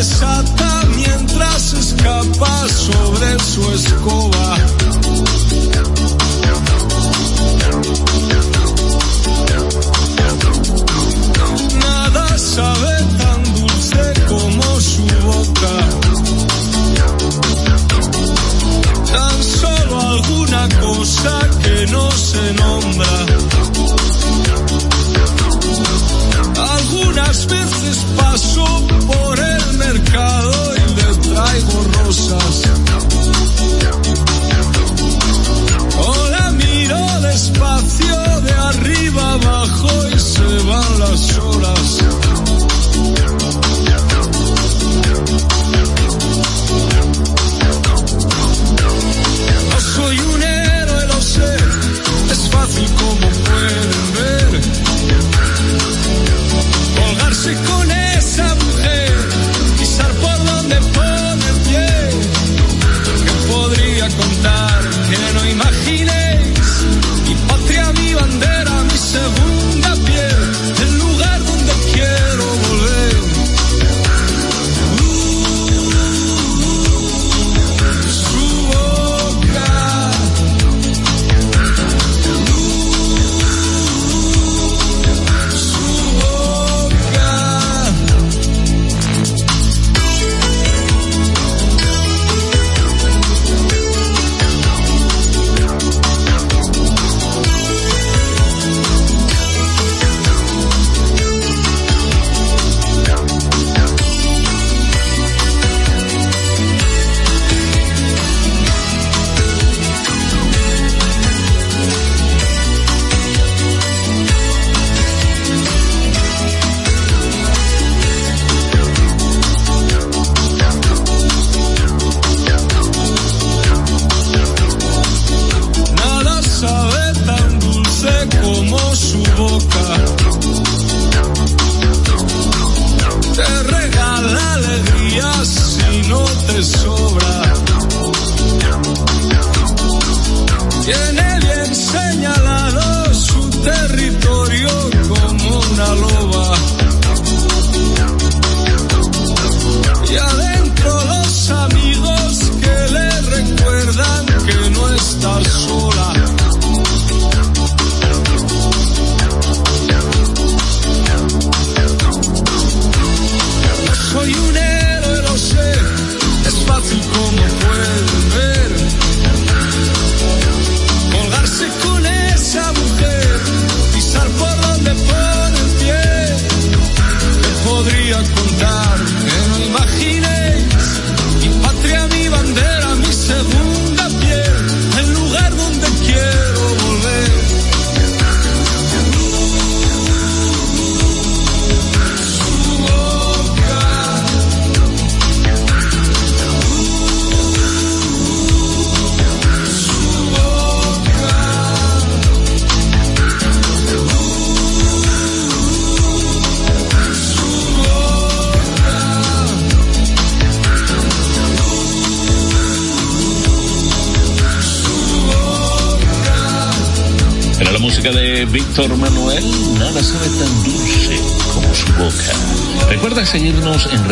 desata 0.09 0.85
mientras 0.95 1.73
escapa 1.73 2.67
sobre 2.69 3.39
su 3.39 3.71
escoba. 3.73 4.57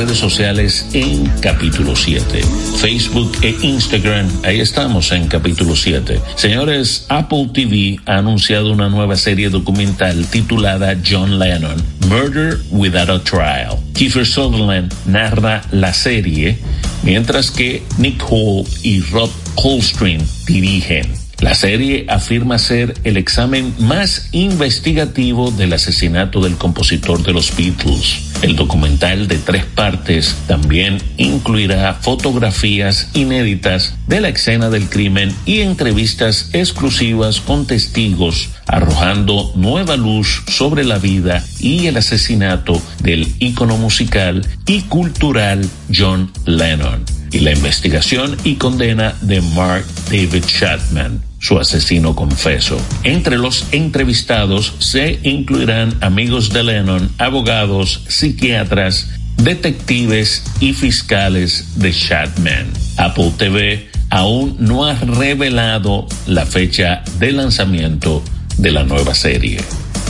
Redes 0.05 0.19
sociales 0.19 0.85
en 0.93 1.25
Capítulo 1.41 1.95
7, 1.95 2.43
Facebook 2.77 3.31
e 3.41 3.55
Instagram. 3.63 4.29
Ahí 4.43 4.59
estamos 4.59 5.11
en 5.11 5.27
Capítulo 5.27 5.75
7. 5.75 6.21
Señores, 6.35 7.07
Apple 7.09 7.49
TV 7.51 7.99
ha 8.05 8.17
anunciado 8.17 8.71
una 8.71 8.87
nueva 8.87 9.15
serie 9.15 9.49
documental 9.49 10.27
titulada 10.27 10.95
John 11.03 11.39
Lennon, 11.39 11.81
Murder 12.07 12.59
Without 12.69 13.09
a 13.09 13.23
Trial. 13.23 13.79
Kiefer 13.95 14.27
Sutherland 14.27 14.93
narra 15.07 15.63
la 15.71 15.91
serie, 15.91 16.59
mientras 17.01 17.49
que 17.49 17.81
Nick 17.97 18.23
Hall 18.29 18.63
y 18.83 19.01
Rob 19.01 19.31
Holstream 19.55 20.21
dirigen. 20.45 21.25
La 21.39 21.55
serie 21.55 22.05
afirma 22.09 22.59
ser 22.59 22.93
el 23.03 23.17
examen 23.17 23.73
más 23.79 24.29
investigativo 24.33 25.49
del 25.49 25.73
asesinato 25.73 26.41
del 26.41 26.57
compositor 26.57 27.23
de 27.23 27.33
los 27.33 27.55
Beatles. 27.57 28.24
El 28.41 28.55
documental 28.55 29.27
de 29.27 29.37
tres 29.37 29.65
partes 29.65 30.35
también 30.47 31.01
incluirá 31.17 31.93
fotografías 31.93 33.09
inéditas 33.13 33.95
de 34.07 34.21
la 34.21 34.29
escena 34.29 34.69
del 34.69 34.87
crimen 34.89 35.33
y 35.45 35.61
entrevistas 35.61 36.49
exclusivas 36.53 37.41
con 37.41 37.65
testigos, 37.65 38.49
arrojando 38.67 39.51
nueva 39.55 39.95
luz 39.95 40.43
sobre 40.47 40.83
la 40.83 40.99
vida 40.99 41.43
y 41.59 41.87
el 41.87 41.97
asesinato 41.97 42.81
del 43.01 43.33
ícono 43.39 43.77
musical 43.77 44.47
y 44.67 44.81
cultural 44.81 45.67
John 45.93 46.31
Lennon. 46.45 47.03
Y 47.31 47.39
la 47.39 47.51
investigación 47.51 48.37
y 48.43 48.55
condena 48.55 49.15
de 49.21 49.41
Mark 49.41 49.85
David 50.09 50.43
Chapman, 50.45 51.21
su 51.45 51.59
asesino 51.59 52.15
confeso. 52.15 52.81
Entre 53.03 53.37
los 53.37 53.67
entrevistados 53.71 54.73
se 54.79 55.19
incluirán 55.21 55.95
amigos 56.01 56.49
de 56.49 56.63
Lennon, 56.63 57.11
abogados, 57.19 58.01
psiquiatras, 58.07 59.09
detectives 59.37 60.43
y 60.59 60.73
fiscales 60.73 61.75
de 61.75 61.93
Chapman. 61.93 62.65
Apple 62.97 63.31
TV 63.37 63.87
aún 64.09 64.55
no 64.59 64.85
ha 64.85 64.95
revelado 64.95 66.07
la 66.25 66.47
fecha 66.47 67.03
de 67.19 67.31
lanzamiento 67.31 68.23
de 68.57 68.71
la 68.71 68.83
nueva 68.83 69.13
serie. 69.13 69.59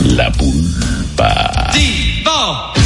La 0.04 0.32
pulpa. 0.32 1.70
Uh, 2.24 2.85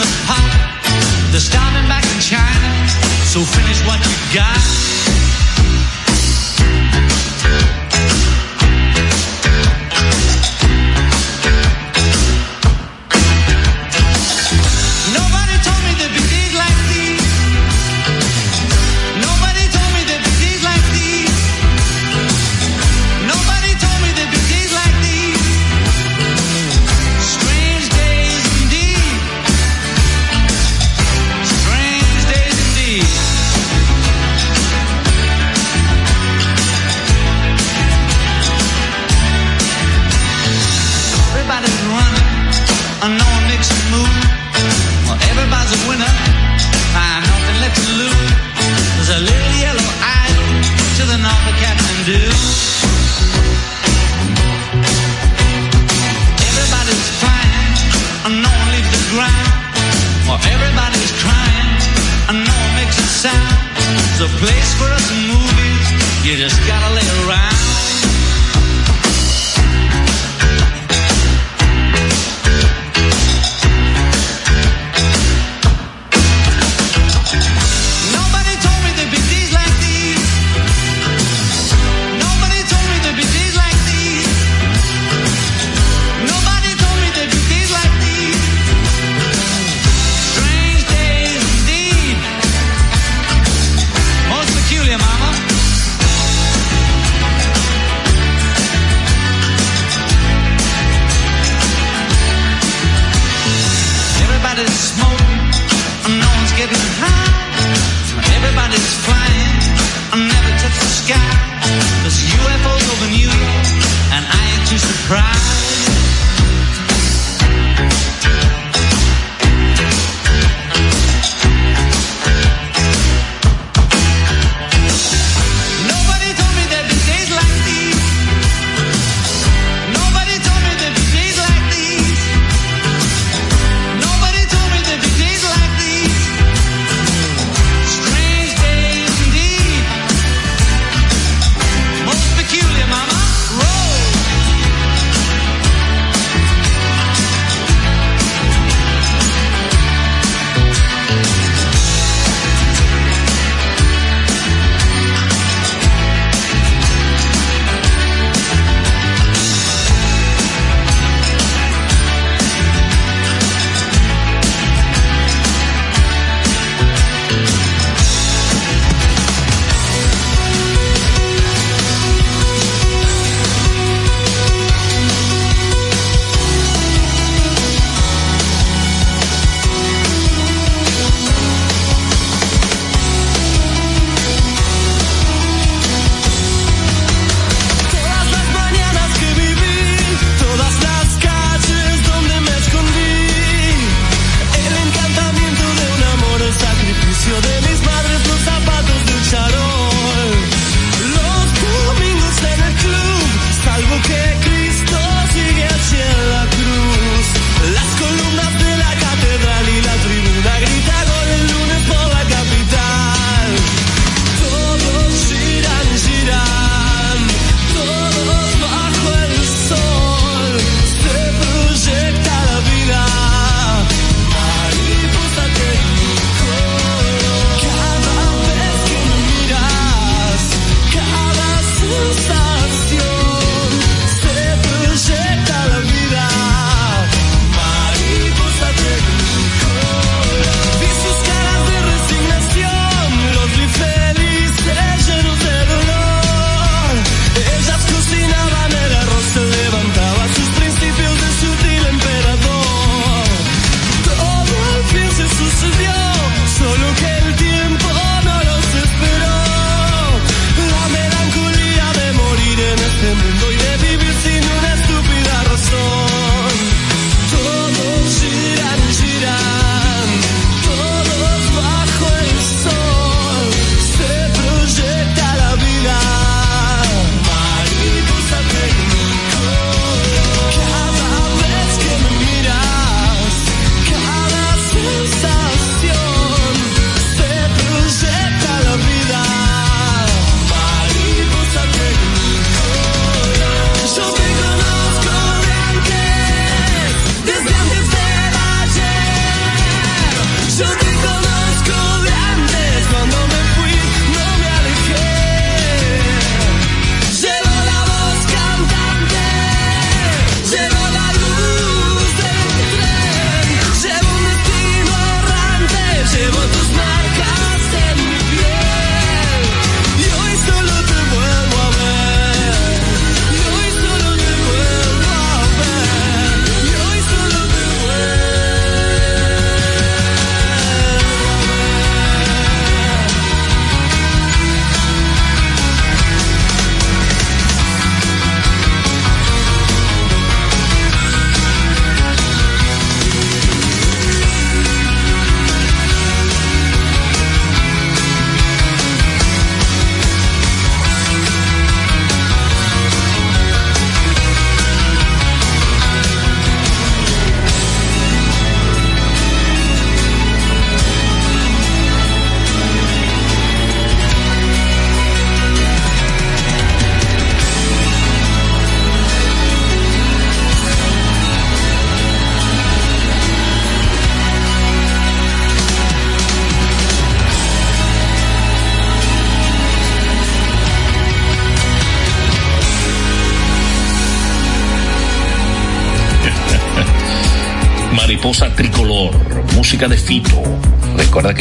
the 0.00 0.06
pot. 0.26 0.50
They're 1.30 1.40
starting 1.40 1.88
back 1.88 2.04
in 2.04 2.20
China, 2.20 2.88
so 3.24 3.40
finish 3.40 3.80
what 3.86 4.00
you 4.04 4.34
got. 4.34 5.09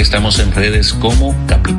Estamos 0.09 0.39
en 0.39 0.51
redes 0.51 0.91
como 0.91 1.35
Capital 1.45 1.78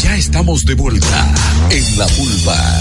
Ya 0.00 0.16
estamos 0.16 0.64
de 0.64 0.74
vuelta 0.74 1.34
en 1.70 1.98
la 1.98 2.06
pulpa. 2.06 2.80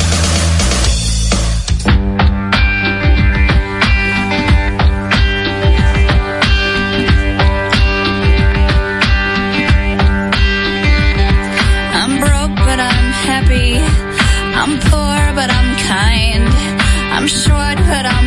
I'm 11.94 12.20
broke, 12.20 12.56
but 12.56 12.80
I'm 12.80 13.12
happy. 13.28 13.78
I'm 14.56 14.80
poor, 14.80 15.34
but 15.36 15.50
I'm 15.50 15.76
kind. 15.88 16.48
I'm 17.14 17.28
short, 17.28 17.78
but 17.78 18.06
I'm 18.06 18.26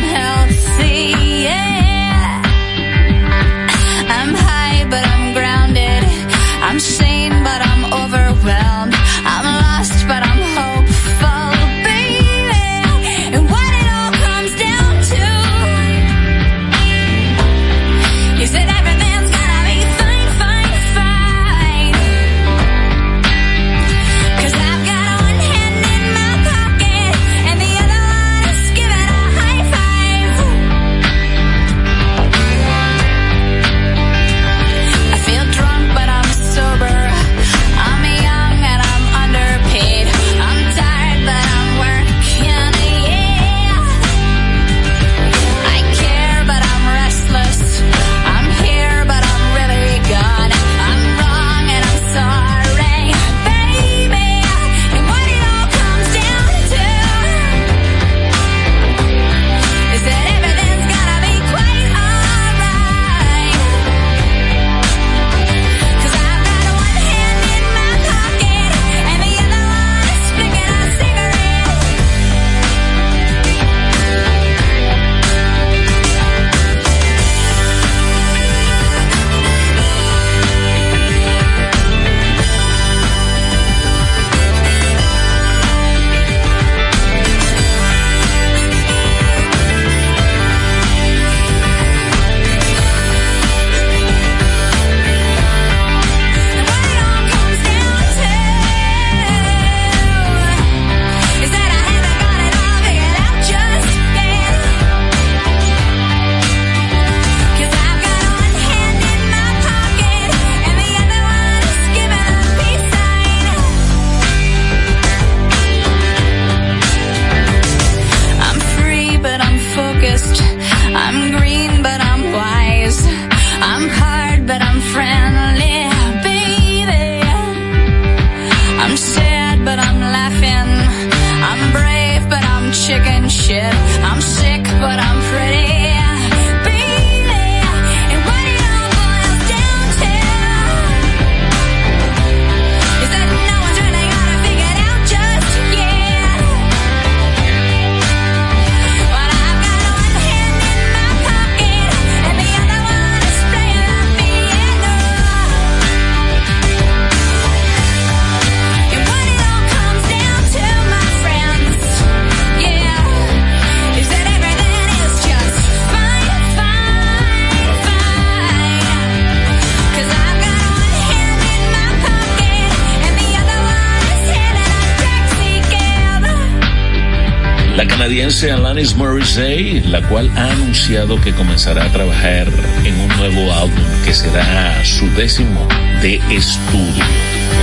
canadiense 178.05 178.51
Alanis 178.51 178.95
Morissette, 178.95 179.83
la 179.87 179.99
cual 180.07 180.29
ha 180.35 180.51
anunciado 180.51 181.19
que 181.19 181.33
comenzará 181.33 181.85
a 181.85 181.91
trabajar 181.91 182.47
en 182.83 182.99
un 182.99 183.07
nuevo 183.17 183.51
álbum 183.51 183.83
que 184.03 184.13
será 184.13 184.85
su 184.85 185.09
décimo 185.15 185.67
de 186.03 186.17
estudio. 186.29 187.03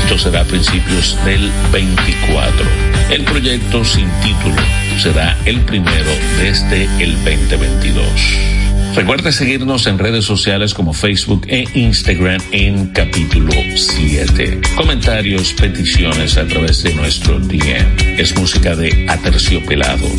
Esto 0.03 0.19
será 0.19 0.41
a 0.41 0.45
principios 0.45 1.17
del 1.25 1.49
24. 1.71 2.67
El 3.11 3.23
proyecto 3.23 3.85
sin 3.85 4.11
título 4.21 4.61
será 4.99 5.39
el 5.45 5.61
primero 5.61 6.11
desde 6.41 6.89
el 6.99 7.15
2022. 7.23 8.52
Recuerda 8.95 9.33
seguirnos 9.33 9.87
en 9.87 9.99
redes 9.99 10.27
sociales 10.27 10.75
como 10.75 10.93
Facebook 10.93 11.47
e 11.49 11.65
Instagram 11.75 12.41
en 12.51 12.89
capítulo 12.89 13.51
7. 13.75 14.61
Comentarios, 14.77 15.55
peticiones 15.55 16.37
a 16.37 16.47
través 16.47 16.83
de 16.83 16.95
nuestro 16.95 17.41
DM. 17.41 18.19
Es 18.19 18.37
música 18.37 18.77
de 18.77 19.07
Aterciopelados. 19.09 20.13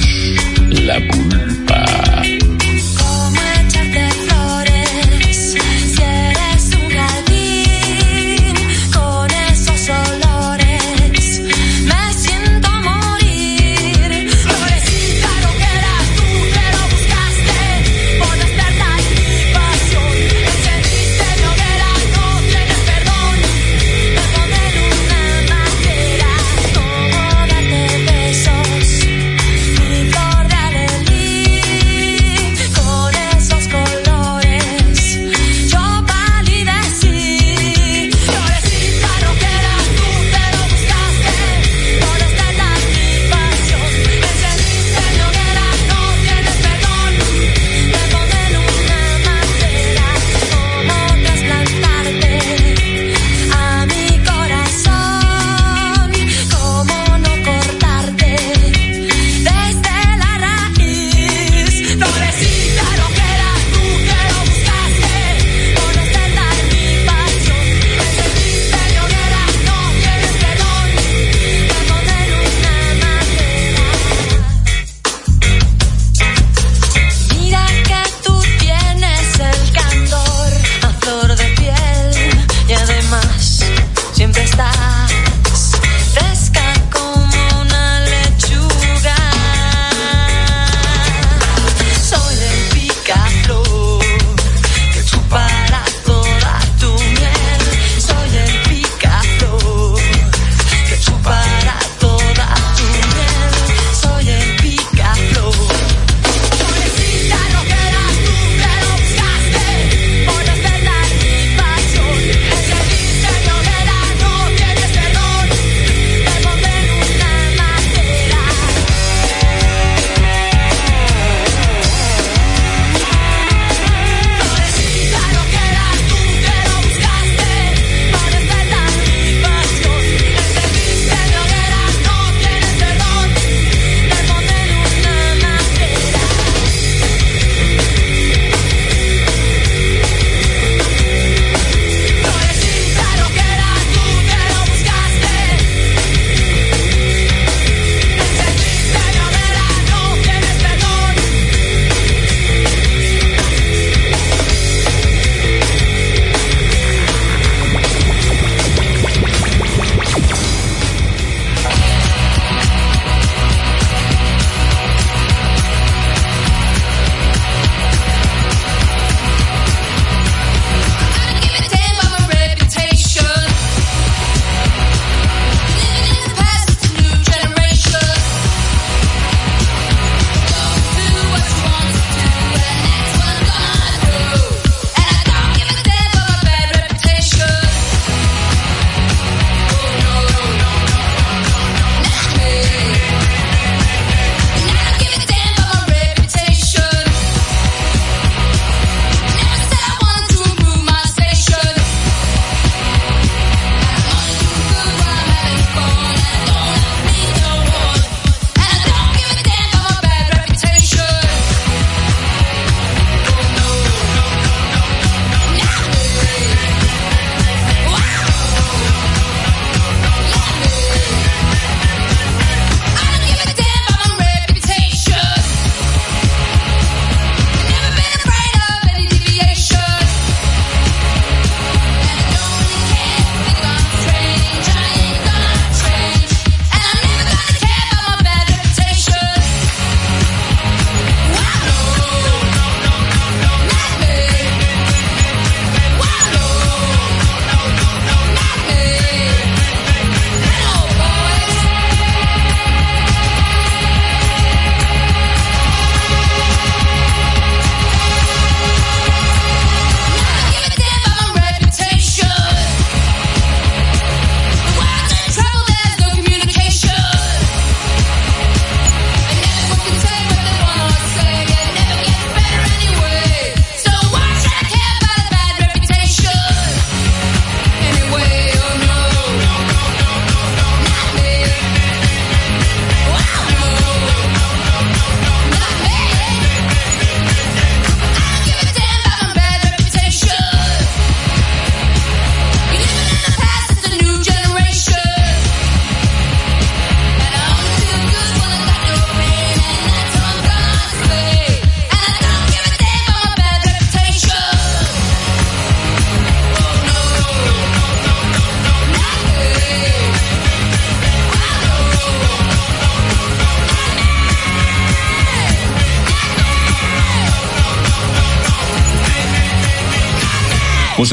La 0.70 0.96
Pulpa. 0.96 1.63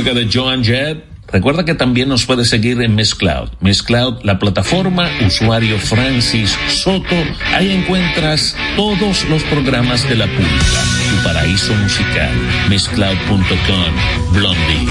De 0.02 0.26
Joan 0.32 0.64
Jett. 0.64 1.04
Recuerda 1.30 1.66
que 1.66 1.74
también 1.74 2.08
nos 2.08 2.24
puedes 2.24 2.48
seguir 2.48 2.80
en 2.80 2.94
Miss 2.94 3.14
Cloud. 3.14 3.50
La 4.24 4.38
plataforma, 4.38 5.10
usuario 5.26 5.78
Francis 5.78 6.56
Soto. 6.68 7.14
Ahí 7.54 7.70
encuentras 7.70 8.56
todos 8.76 9.28
los 9.28 9.42
programas 9.44 10.08
de 10.08 10.16
la 10.16 10.26
pulpa, 10.26 10.84
tu 11.10 11.22
paraíso 11.22 11.74
musical. 11.74 12.30
MissCloud.com, 12.70 14.32
Blondie, 14.32 14.88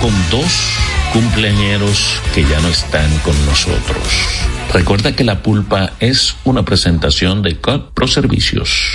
con 0.00 0.12
dos 0.30 0.78
cumpleañeros 1.12 2.22
que 2.34 2.42
ya 2.42 2.58
no 2.60 2.68
están 2.68 3.06
con 3.18 3.34
nosotros. 3.44 4.02
Recuerda 4.72 5.14
que 5.14 5.24
la 5.24 5.42
pulpa 5.42 5.92
es 6.00 6.36
una 6.44 6.64
presentación 6.64 7.42
de 7.42 7.58
COD 7.58 7.92
Pro 7.92 8.08
Servicios. 8.08 8.94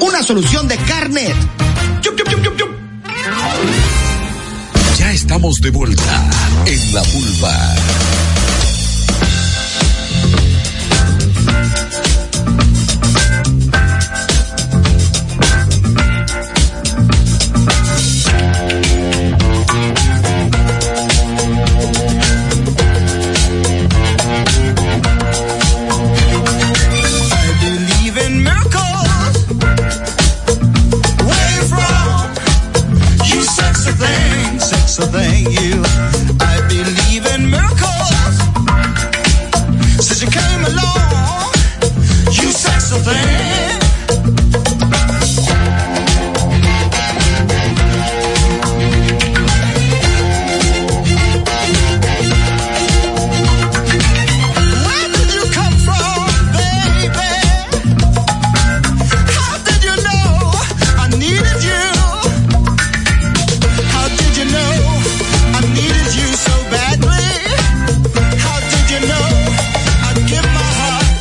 Una 0.00 0.22
solución 0.22 0.68
de 0.68 0.76
Carnet. 0.76 1.34
Ya 4.96 5.12
estamos 5.12 5.60
de 5.60 5.70
vuelta 5.70 6.30
en 6.66 6.94
la 6.94 7.02
pulpa. 7.02 8.27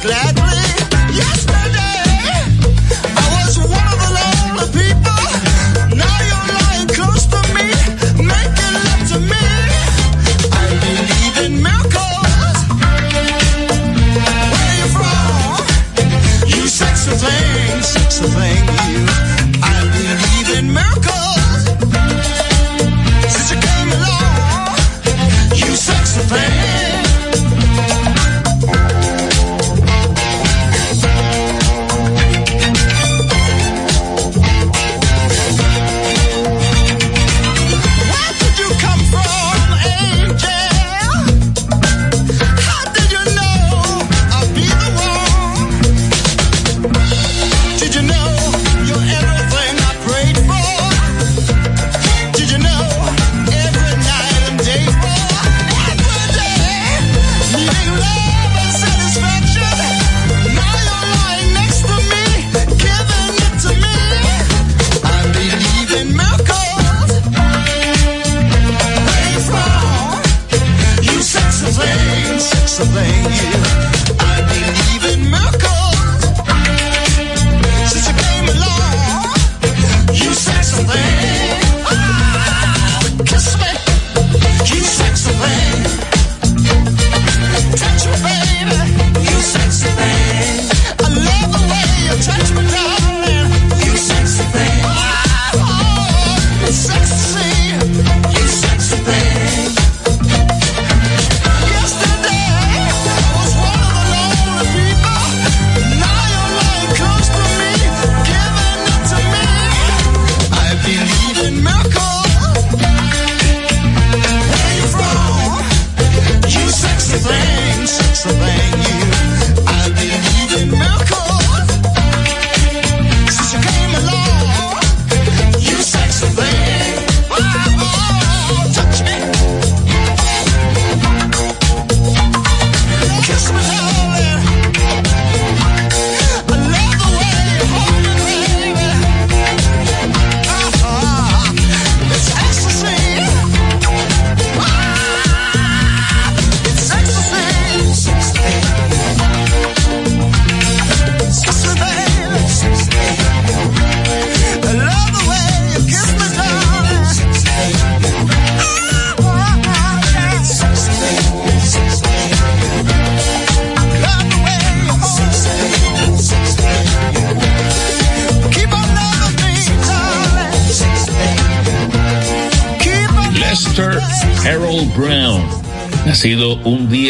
glad 0.02 0.37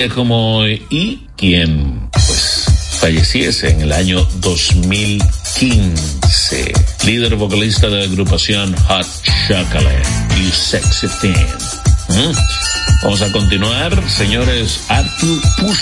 como 0.10 0.58
hoy 0.58 0.84
y 0.90 1.28
quien 1.36 2.10
pues 2.12 2.66
falleciese 3.00 3.70
en 3.70 3.82
el 3.82 3.92
año 3.92 4.28
2015. 4.36 6.74
Líder 7.06 7.36
vocalista 7.36 7.90
de 7.90 7.98
la 7.98 8.06
agrupación 8.06 8.74
Hot 8.88 9.06
Chocolate, 9.48 10.08
y 10.40 10.50
Sexy 10.52 11.08
Thing. 11.22 11.48
¿Mm? 12.10 12.32
Vamos 13.04 13.22
a 13.22 13.32
continuar, 13.32 14.10
señores, 14.10 14.82
Arthur 14.90 15.40
Push 15.58 15.78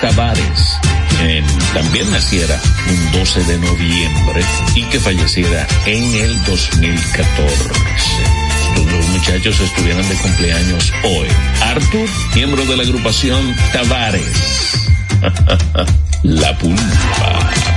Tavares. 0.00 0.78
También 1.74 2.10
naciera 2.10 2.58
un 2.88 3.12
12 3.12 3.44
de 3.44 3.58
noviembre 3.58 4.42
y 4.74 4.82
que 4.84 4.98
falleciera 4.98 5.68
en 5.86 6.14
el 6.14 6.42
2014 6.44 7.89
los 8.90 9.08
muchachos 9.08 9.60
estuvieran 9.60 10.08
de 10.08 10.14
cumpleaños 10.16 10.92
hoy. 11.04 11.28
Arthur, 11.62 12.08
miembro 12.34 12.64
de 12.64 12.76
la 12.76 12.82
agrupación 12.82 13.54
Tavares. 13.72 14.88
la 16.22 16.56
pulpa. 16.58 17.69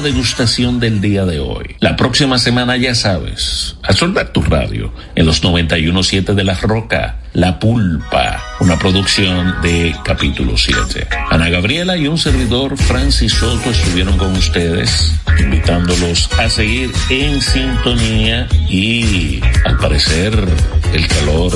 Degustación 0.00 0.80
del 0.80 1.00
día 1.00 1.24
de 1.24 1.40
hoy. 1.40 1.76
La 1.80 1.96
próxima 1.96 2.38
semana 2.38 2.76
ya 2.76 2.94
sabes, 2.94 3.76
a 3.82 3.92
soldar 3.92 4.32
tu 4.32 4.42
radio 4.42 4.92
en 5.14 5.26
los 5.26 5.42
91.7 5.42 6.34
de 6.34 6.44
La 6.44 6.54
Roca, 6.54 7.18
La 7.32 7.58
Pulpa, 7.58 8.42
una 8.60 8.78
producción 8.78 9.56
de 9.62 9.94
capítulo 10.04 10.56
7. 10.56 11.06
Ana 11.30 11.48
Gabriela 11.48 11.96
y 11.96 12.06
un 12.08 12.18
servidor, 12.18 12.76
Francis 12.76 13.32
Soto, 13.34 13.70
estuvieron 13.70 14.16
con 14.18 14.32
ustedes, 14.36 15.14
invitándolos 15.38 16.30
a 16.38 16.48
seguir 16.48 16.90
en 17.08 17.40
sintonía 17.40 18.48
y 18.68 19.40
al 19.64 19.76
parecer 19.78 20.32
el 20.92 21.06
calor 21.08 21.52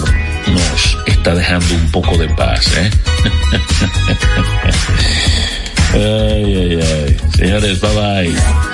nos 0.52 0.98
está 1.06 1.34
dejando 1.34 1.74
un 1.74 1.90
poco 1.90 2.16
de 2.16 2.28
paz, 2.28 2.66
¿eh? 2.76 2.90
ay, 5.94 6.56
ay, 6.56 6.80
ay. 6.80 7.16
Señores, 7.36 7.80
bye 7.80 7.94
bye. 7.94 8.73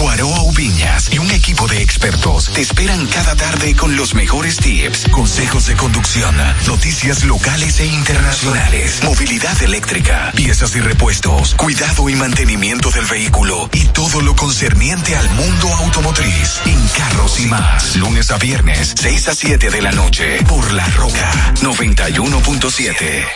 Guaroa 0.00 0.42
Ubiñas 0.42 1.12
y 1.12 1.18
un 1.18 1.30
equipo 1.30 1.66
de 1.66 1.80
expertos 1.80 2.50
te 2.52 2.60
esperan 2.60 3.06
cada 3.06 3.34
tarde 3.34 3.74
con 3.74 3.96
los 3.96 4.14
mejores 4.14 4.56
tips, 4.58 5.06
consejos 5.10 5.66
de 5.66 5.76
conducción, 5.76 6.36
noticias 6.66 7.24
locales 7.24 7.80
e 7.80 7.86
internacionales, 7.86 9.02
movilidad 9.04 9.60
eléctrica, 9.62 10.32
piezas 10.34 10.76
y 10.76 10.80
repuestos, 10.80 11.54
cuidado 11.54 12.08
y 12.08 12.14
mantenimiento 12.14 12.90
del 12.90 13.06
vehículo 13.06 13.68
y 13.72 13.84
todo 13.86 14.20
lo 14.20 14.36
concerniente 14.36 15.16
al 15.16 15.28
mundo 15.30 15.72
automotriz 15.74 16.60
en 16.66 16.88
carros 16.88 17.40
y 17.40 17.46
más. 17.46 17.96
Lunes 17.96 18.30
a 18.30 18.38
viernes, 18.38 18.94
6 18.96 19.28
a 19.28 19.34
7 19.34 19.70
de 19.70 19.82
la 19.82 19.92
noche 19.92 20.42
por 20.48 20.72
La 20.72 20.86
Roca 20.88 21.54
91.7. 21.62 23.26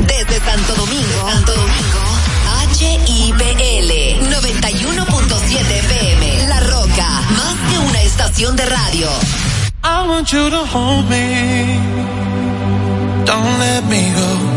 Desde 0.00 0.40
Santo 0.44 0.74
Domingo, 0.74 1.30
Santo 1.30 1.52
Domingo, 1.52 2.15
HIPL 2.78 3.90
91.7 4.28 5.78
FM. 5.78 6.46
La 6.46 6.60
Roca, 6.60 7.22
más 7.30 7.56
que 7.70 7.78
una 7.78 8.02
estación 8.02 8.54
de 8.54 8.66
radio. 8.66 9.08
I 9.82 10.06
want 10.06 10.30
you 10.30 10.50
to 10.50 10.66
hold 10.66 11.08
me. 11.08 11.80
Don't 13.24 13.58
let 13.58 13.82
me 13.88 14.12
go. 14.12 14.55